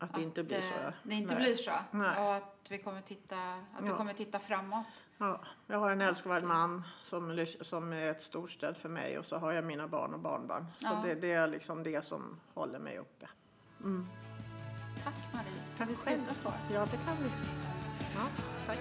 Att 0.00 0.14
det 0.14 0.22
inte 0.22 0.42
blir 0.42 0.60
så. 0.60 0.86
eh, 0.86 0.92
det 1.02 1.14
inte 1.14 1.34
Nej. 1.34 1.42
blir 1.44 1.54
så. 1.56 1.70
Nej. 1.90 2.18
Och 2.26 2.34
att 2.34 2.66
vi 2.68 2.78
kommer 2.78 3.00
titta, 3.00 3.36
att 3.76 3.84
du 3.84 3.90
Ja. 3.90 3.96
kommer 3.96 4.12
titta 4.12 4.38
framåt. 4.38 5.06
Ja, 5.18 5.40
jag 5.66 5.78
har 5.78 5.90
en 5.92 6.00
älskvärd 6.00 6.42
man 6.42 6.82
som, 7.04 7.46
som 7.60 7.92
är 7.92 8.10
ett 8.10 8.22
stort 8.22 8.50
stöd 8.50 8.76
för 8.76 8.88
mig 8.88 9.18
och 9.18 9.26
så 9.26 9.38
har 9.38 9.52
jag 9.52 9.64
mina 9.64 9.88
barn 9.88 10.14
och 10.14 10.20
barnbarn. 10.20 10.66
Så 10.78 10.86
Ja. 10.86 11.00
det, 11.04 11.14
det 11.14 11.32
är 11.32 11.46
liksom 11.46 11.82
det 11.82 12.04
som 12.04 12.40
håller 12.54 12.78
mig 12.78 12.98
uppe. 12.98 13.26
Tack 15.04 15.14
Marie. 15.32 15.64
Ska 15.64 15.84
vi 15.84 15.94
själv. 15.94 16.16
sluta 16.24 16.34
så? 16.34 16.52
Ja, 16.72 16.80
det 16.90 16.96
kan 16.96 17.16
vi. 17.22 17.30
Ja, 18.14 18.22
tack. 18.66 18.78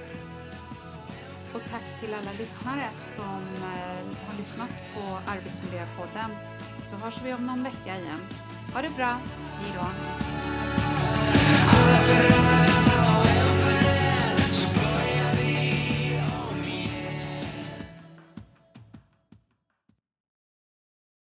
Och 1.53 1.62
tack 1.71 1.99
till 1.99 2.13
alla 2.13 2.32
lyssnare 2.32 2.89
som 3.06 3.41
eh, 3.56 4.27
har 4.27 4.38
lyssnat 4.38 4.69
på 4.93 5.01
Arbetsmiljöpodden. 5.32 6.32
Så 6.84 6.95
hörs 6.95 7.21
vi 7.23 7.34
om 7.34 7.45
någon 7.45 7.63
vecka 7.63 7.97
igen. 7.97 8.19
Ha 8.73 8.82
det 8.82 8.95
bra. 8.95 9.17
Hej 9.62 9.73
då. 9.75 10.77